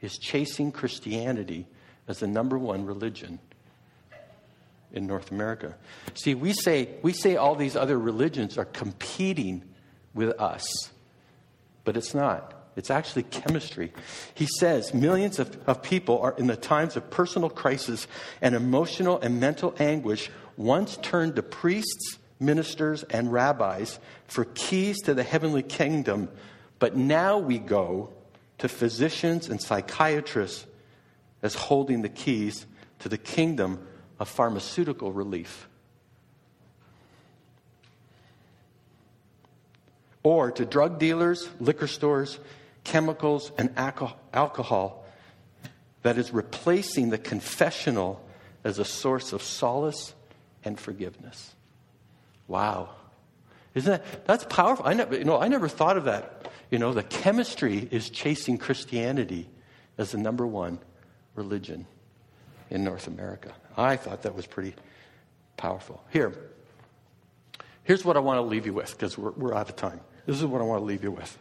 is 0.02 0.18
chasing 0.18 0.72
Christianity 0.72 1.68
as 2.08 2.20
the 2.20 2.28
number 2.28 2.58
one 2.58 2.86
religion 2.86 3.40
in 4.92 5.06
North 5.06 5.32
America. 5.32 5.76
See, 6.14 6.34
we 6.34 6.54
say, 6.54 6.90
we 7.02 7.14
say 7.14 7.36
all 7.36 7.56
these 7.56 7.76
other 7.76 8.00
religions 8.00 8.58
are 8.58 8.66
competing 8.66 9.64
with 10.14 10.40
us, 10.40 10.92
but 11.84 11.98
it's 11.98 12.14
not. 12.14 12.54
It's 12.76 12.92
actually 12.92 13.24
chemistry. 13.24 13.92
He 14.36 14.48
says 14.60 14.94
millions 14.94 15.40
of, 15.40 15.58
of 15.68 15.82
people 15.82 16.20
are 16.22 16.36
in 16.38 16.48
the 16.48 16.56
times 16.56 16.96
of 16.96 17.10
personal 17.10 17.50
crisis 17.50 18.08
and 18.40 18.56
emotional 18.56 19.20
and 19.20 19.40
mental 19.40 19.76
anguish 19.80 20.30
once 20.58 20.98
turned 20.98 21.36
to 21.36 21.44
priests, 21.44 22.18
ministers, 22.40 23.04
and 23.04 23.34
rabbis 23.34 24.00
for 24.28 24.46
keys 24.46 25.02
to 25.02 25.16
the 25.16 25.24
heavenly 25.24 25.64
kingdom, 25.64 26.30
but 26.78 26.96
now 26.96 27.40
we 27.40 27.58
go 27.58 28.10
to 28.60 28.68
physicians 28.68 29.50
and 29.50 29.62
psychiatrists 29.62 30.66
as 31.42 31.56
holding 31.56 32.02
the 32.02 32.10
keys 32.10 32.66
to 33.00 33.10
the 33.10 33.18
kingdom 33.18 33.86
of 34.20 34.28
pharmaceutical 34.28 35.12
relief. 35.12 35.68
Or 40.24 40.52
to 40.52 40.66
drug 40.66 41.00
dealers, 41.00 41.48
liquor 41.60 41.88
stores, 41.88 42.40
chemicals, 42.84 43.52
and 43.58 43.72
alcohol 43.78 45.06
that 46.02 46.18
is 46.18 46.32
replacing 46.32 47.10
the 47.10 47.18
confessional 47.18 48.22
as 48.64 48.80
a 48.80 48.86
source 48.86 49.34
of 49.34 49.42
solace 49.42 50.14
and 50.64 50.80
forgiveness. 50.80 51.54
Wow. 52.48 52.90
Isn't 53.74 53.92
that 53.92 54.26
that's 54.26 54.44
powerful? 54.46 54.86
I 54.88 54.94
never 54.94 55.18
you 55.18 55.24
know, 55.24 55.40
I 55.40 55.48
never 55.48 55.68
thought 55.68 55.98
of 55.98 56.06
that. 56.06 56.52
You 56.72 56.80
know, 56.80 56.94
the 56.94 57.04
chemistry 57.04 57.88
is 57.92 58.10
chasing 58.10 58.58
Christianity 58.58 59.50
as 59.98 60.12
the 60.12 60.18
number 60.18 60.46
one 60.46 60.80
religion 61.38 61.86
in 62.70 62.84
North 62.84 63.08
America. 63.08 63.54
I 63.78 63.96
thought 63.96 64.24
that 64.24 64.36
was 64.36 64.46
pretty 64.46 64.74
powerful. 65.56 66.04
Here, 66.12 66.34
here's 67.84 68.04
what 68.04 68.18
I 68.18 68.20
want 68.20 68.38
to 68.38 68.42
leave 68.42 68.66
you 68.66 68.74
with 68.74 68.92
because 68.92 69.18
we're, 69.18 69.32
we're 69.32 69.54
out 69.54 69.70
of 69.70 69.76
time. 69.76 70.02
This 70.26 70.38
is 70.38 70.46
what 70.46 70.62
I 70.62 70.66
want 70.66 70.82
to 70.82 70.86
leave 70.86 71.04
you 71.04 71.12
with. 71.12 71.38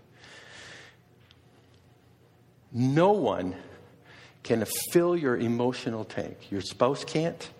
No 2.72 3.12
one 3.12 3.54
can 4.42 4.64
fill 4.92 5.16
your 5.16 5.36
emotional 5.36 6.04
tank. 6.04 6.50
Your 6.50 6.60
spouse 6.60 7.04
can't. 7.04 7.50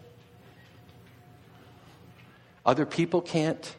Other 2.64 2.86
people 2.86 3.20
can't. 3.20 3.74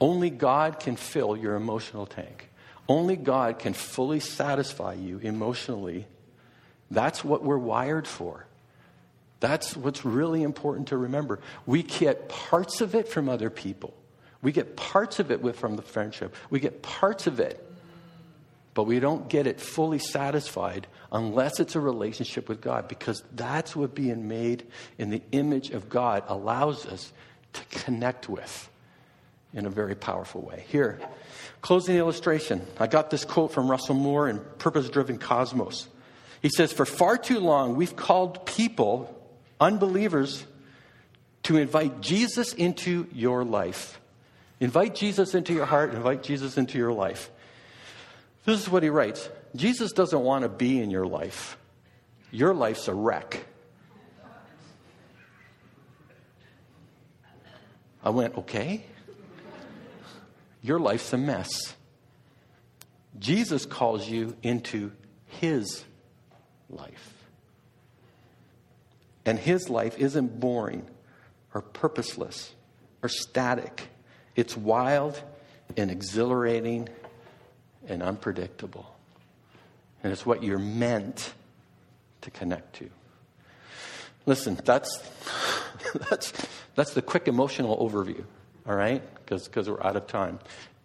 Only 0.00 0.30
God 0.30 0.80
can 0.80 0.96
fill 0.96 1.36
your 1.36 1.54
emotional 1.54 2.06
tank. 2.06 2.50
Only 2.88 3.16
God 3.16 3.58
can 3.58 3.72
fully 3.72 4.20
satisfy 4.20 4.94
you 4.94 5.18
emotionally 5.18 6.06
that's 6.90 7.24
what 7.24 7.42
we're 7.42 7.58
wired 7.58 8.06
for. 8.06 8.46
That's 9.40 9.76
what's 9.76 10.04
really 10.04 10.42
important 10.42 10.88
to 10.88 10.96
remember. 10.96 11.40
We 11.64 11.82
get 11.82 12.28
parts 12.28 12.80
of 12.80 12.94
it 12.94 13.08
from 13.08 13.28
other 13.28 13.50
people. 13.50 13.94
We 14.42 14.52
get 14.52 14.76
parts 14.76 15.18
of 15.18 15.30
it 15.30 15.42
with, 15.42 15.58
from 15.58 15.76
the 15.76 15.82
friendship. 15.82 16.34
We 16.50 16.60
get 16.60 16.82
parts 16.82 17.26
of 17.26 17.40
it. 17.40 17.64
but 18.78 18.84
we 18.84 19.00
don't 19.00 19.28
get 19.28 19.48
it 19.48 19.60
fully 19.60 19.98
satisfied 19.98 20.86
unless 21.10 21.58
it's 21.58 21.74
a 21.74 21.80
relationship 21.80 22.48
with 22.48 22.60
God, 22.60 22.86
because 22.86 23.24
that's 23.34 23.74
what 23.74 23.92
being 23.92 24.28
made 24.28 24.64
in 24.98 25.10
the 25.10 25.20
image 25.32 25.70
of 25.70 25.88
God 25.88 26.22
allows 26.28 26.86
us 26.86 27.12
to 27.54 27.64
connect 27.70 28.28
with 28.28 28.70
in 29.52 29.66
a 29.66 29.68
very 29.68 29.96
powerful 29.96 30.42
way. 30.42 30.64
Here, 30.68 31.00
closing 31.60 31.96
illustration. 31.96 32.64
I 32.78 32.86
got 32.86 33.10
this 33.10 33.24
quote 33.24 33.50
from 33.50 33.68
Russell 33.68 33.96
Moore 33.96 34.28
in 34.28 34.38
Purpose 34.58 34.88
Driven 34.88 35.18
Cosmos. 35.18 35.88
He 36.42 36.48
says, 36.48 36.72
For 36.72 36.84
far 36.84 37.16
too 37.18 37.40
long, 37.40 37.76
we've 37.76 37.96
called 37.96 38.46
people, 38.46 39.14
unbelievers, 39.60 40.44
to 41.44 41.56
invite 41.56 42.00
Jesus 42.00 42.52
into 42.52 43.06
your 43.12 43.44
life. 43.44 44.00
Invite 44.60 44.94
Jesus 44.94 45.34
into 45.34 45.52
your 45.52 45.66
heart, 45.66 45.94
invite 45.94 46.22
Jesus 46.22 46.56
into 46.58 46.78
your 46.78 46.92
life. 46.92 47.30
This 48.44 48.60
is 48.60 48.68
what 48.68 48.82
he 48.82 48.90
writes 48.90 49.28
Jesus 49.54 49.92
doesn't 49.92 50.20
want 50.20 50.42
to 50.42 50.48
be 50.48 50.80
in 50.80 50.90
your 50.90 51.06
life, 51.06 51.56
your 52.30 52.54
life's 52.54 52.88
a 52.88 52.94
wreck. 52.94 53.44
I 58.02 58.10
went, 58.10 58.38
okay. 58.38 58.84
Your 60.62 60.78
life's 60.78 61.12
a 61.12 61.18
mess. 61.18 61.74
Jesus 63.18 63.66
calls 63.66 64.08
you 64.08 64.36
into 64.42 64.92
his 65.26 65.84
life. 66.70 67.14
And 69.24 69.38
his 69.38 69.68
life 69.68 69.98
isn't 69.98 70.40
boring 70.40 70.86
or 71.54 71.60
purposeless 71.60 72.52
or 73.02 73.08
static. 73.08 73.88
It's 74.36 74.56
wild 74.56 75.22
and 75.76 75.90
exhilarating 75.90 76.88
and 77.86 78.02
unpredictable. 78.02 78.94
And 80.02 80.12
it's 80.12 80.24
what 80.24 80.42
you're 80.42 80.58
meant 80.58 81.32
to 82.22 82.30
connect 82.30 82.76
to. 82.76 82.90
Listen, 84.26 84.58
that's, 84.64 85.02
that's, 86.10 86.32
that's 86.74 86.94
the 86.94 87.02
quick 87.02 87.28
emotional 87.28 87.76
overview, 87.78 88.24
all 88.66 88.74
right? 88.74 89.02
Because 89.24 89.68
we're 89.68 89.82
out 89.82 89.96
of 89.96 90.06
time. 90.06 90.38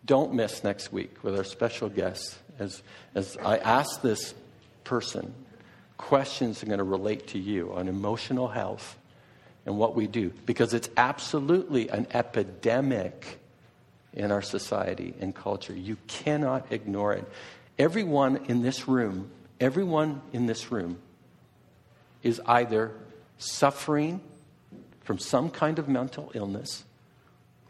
Don't 0.06 0.34
miss 0.34 0.63
next 0.63 0.91
week 0.91 1.24
with 1.24 1.38
our 1.38 1.43
special 1.43 1.89
guest 1.89 2.38
as, 2.60 2.84
as 3.15 3.38
I 3.38 3.58
ask 3.58 4.02
this 4.02 4.34
person 4.84 5.34
questions 6.03 6.61
are 6.61 6.65
going 6.65 6.79
to 6.79 6.83
relate 6.83 7.27
to 7.27 7.39
you 7.39 7.71
on 7.73 7.87
emotional 7.87 8.49
health 8.49 8.97
and 9.65 9.77
what 9.77 9.95
we 9.95 10.05
do 10.05 10.33
because 10.45 10.73
it's 10.73 10.89
absolutely 10.97 11.87
an 11.87 12.05
epidemic 12.13 13.39
in 14.11 14.29
our 14.29 14.41
society 14.41 15.13
and 15.21 15.33
culture. 15.33 15.73
You 15.73 15.95
cannot 16.07 16.73
ignore 16.73 17.13
it. 17.13 17.25
Everyone 17.79 18.45
in 18.49 18.61
this 18.61 18.85
room, 18.85 19.31
everyone 19.61 20.21
in 20.33 20.45
this 20.45 20.73
room 20.73 20.99
is 22.21 22.41
either 22.45 22.91
suffering 23.37 24.19
from 25.05 25.19
some 25.19 25.49
kind 25.49 25.79
of 25.79 25.87
mental 25.87 26.33
illness 26.35 26.83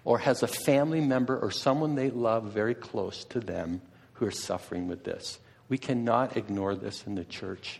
or 0.05 0.17
has 0.17 0.41
a 0.41 0.47
family 0.47 1.01
member 1.01 1.37
or 1.37 1.51
someone 1.51 1.93
they 1.93 2.09
love 2.09 2.45
very 2.45 2.73
close 2.73 3.25
to 3.25 3.39
them 3.39 3.79
who 4.13 4.25
are 4.25 4.31
suffering 4.31 4.87
with 4.87 5.03
this. 5.03 5.37
We 5.69 5.77
cannot 5.77 6.35
ignore 6.35 6.73
this 6.73 7.05
in 7.05 7.13
the 7.13 7.25
church. 7.25 7.79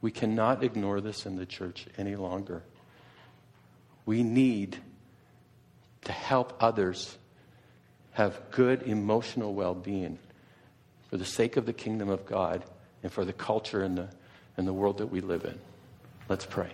We 0.00 0.10
cannot 0.10 0.62
ignore 0.62 1.00
this 1.00 1.26
in 1.26 1.36
the 1.36 1.46
church 1.46 1.86
any 1.98 2.16
longer. 2.16 2.62
We 4.04 4.22
need 4.22 4.76
to 6.04 6.12
help 6.12 6.56
others 6.60 7.16
have 8.12 8.40
good 8.50 8.82
emotional 8.82 9.54
well 9.54 9.74
being 9.74 10.18
for 11.10 11.16
the 11.16 11.24
sake 11.24 11.56
of 11.56 11.66
the 11.66 11.72
kingdom 11.72 12.08
of 12.08 12.24
God 12.26 12.64
and 13.02 13.12
for 13.12 13.24
the 13.24 13.32
culture 13.32 13.82
and 13.82 13.98
the, 13.98 14.08
and 14.56 14.66
the 14.66 14.72
world 14.72 14.98
that 14.98 15.06
we 15.06 15.20
live 15.20 15.44
in. 15.44 15.58
Let's 16.28 16.46
pray. 16.46 16.70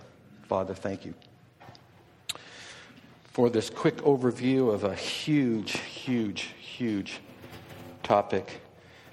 Father, 0.49 0.75
thank 0.75 1.05
you 1.05 1.15
for 3.33 3.49
this 3.49 3.71
quick 3.71 3.97
overview 3.99 4.73
of 4.73 4.85
a 4.85 4.95
huge, 4.95 5.79
huge, 5.79 6.51
huge 6.61 7.21
topic. 8.03 8.61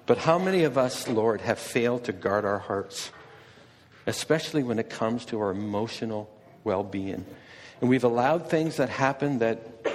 But 0.05 0.17
how 0.17 0.37
many 0.37 0.63
of 0.63 0.77
us, 0.77 1.07
Lord, 1.07 1.39
have 1.41 1.57
failed 1.57 2.03
to 2.05 2.11
guard 2.11 2.43
our 2.43 2.59
hearts, 2.59 3.11
especially 4.09 4.63
when 4.63 4.79
it 4.79 4.89
comes 4.89 5.25
to 5.25 5.39
our 5.39 5.51
emotional 5.51 6.29
well 6.63 6.83
being? 6.83 7.23
And 7.79 7.89
we've 7.89 8.03
allowed 8.03 8.49
things 8.49 8.77
that 8.77 8.89
happen 8.89 9.39
that 9.39 9.85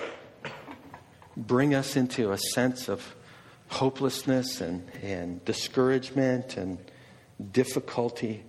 bring 1.37 1.75
us 1.75 1.97
into 1.97 2.33
a 2.33 2.39
sense 2.39 2.89
of 2.89 3.15
hopelessness 3.69 4.61
and, 4.61 4.89
and 5.03 5.45
discouragement 5.45 6.57
and 6.57 6.79
difficulty. 7.53 8.45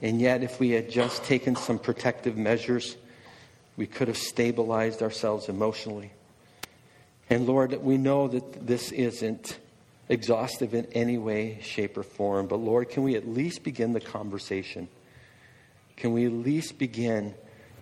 And 0.00 0.20
yet, 0.20 0.42
if 0.42 0.58
we 0.58 0.70
had 0.70 0.90
just 0.90 1.24
taken 1.24 1.56
some 1.56 1.78
protective 1.78 2.36
measures, 2.36 2.96
we 3.76 3.86
could 3.86 4.08
have 4.08 4.16
stabilized 4.16 5.02
ourselves 5.02 5.48
emotionally. 5.48 6.12
And 7.28 7.46
Lord, 7.46 7.72
we 7.82 7.98
know 7.98 8.28
that 8.28 8.66
this 8.66 8.92
isn't 8.92 9.58
exhaustive 10.08 10.74
in 10.74 10.86
any 10.92 11.18
way, 11.18 11.58
shape, 11.62 11.96
or 11.96 12.02
form, 12.02 12.46
but 12.46 12.56
Lord, 12.56 12.90
can 12.90 13.02
we 13.02 13.16
at 13.16 13.26
least 13.28 13.62
begin 13.62 13.92
the 13.92 14.00
conversation? 14.00 14.88
Can 15.96 16.12
we 16.12 16.26
at 16.26 16.32
least 16.32 16.78
begin 16.78 17.34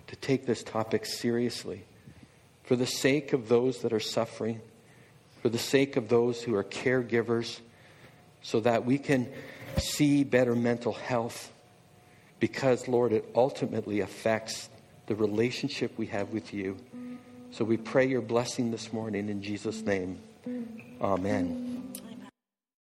to 0.07 0.15
take 0.15 0.45
this 0.45 0.63
topic 0.63 1.05
seriously? 1.05 1.85
for 2.65 2.75
the 2.75 2.87
sake 2.87 3.33
of 3.33 3.47
those 3.47 3.81
that 3.81 3.93
are 3.93 3.99
suffering, 3.99 4.59
for 5.41 5.49
the 5.49 5.57
sake 5.57 5.97
of 5.97 6.09
those 6.09 6.41
who 6.41 6.55
are 6.55 6.63
caregivers, 6.63 7.59
so 8.41 8.59
that 8.59 8.85
we 8.85 8.97
can 8.97 9.31
see 9.77 10.23
better 10.23 10.55
mental 10.55 10.93
health. 10.93 11.51
Because, 12.39 12.87
Lord, 12.87 13.13
it 13.13 13.29
ultimately 13.35 14.01
affects 14.01 14.69
the 15.05 15.15
relationship 15.15 15.97
we 15.97 16.07
have 16.07 16.29
with 16.31 16.53
you. 16.53 16.77
So 17.51 17.63
we 17.63 17.77
pray 17.77 18.07
your 18.07 18.21
blessing 18.21 18.71
this 18.71 18.91
morning 18.91 19.29
in 19.29 19.41
Jesus' 19.41 19.81
name. 19.81 20.19
Amen. 21.01 21.74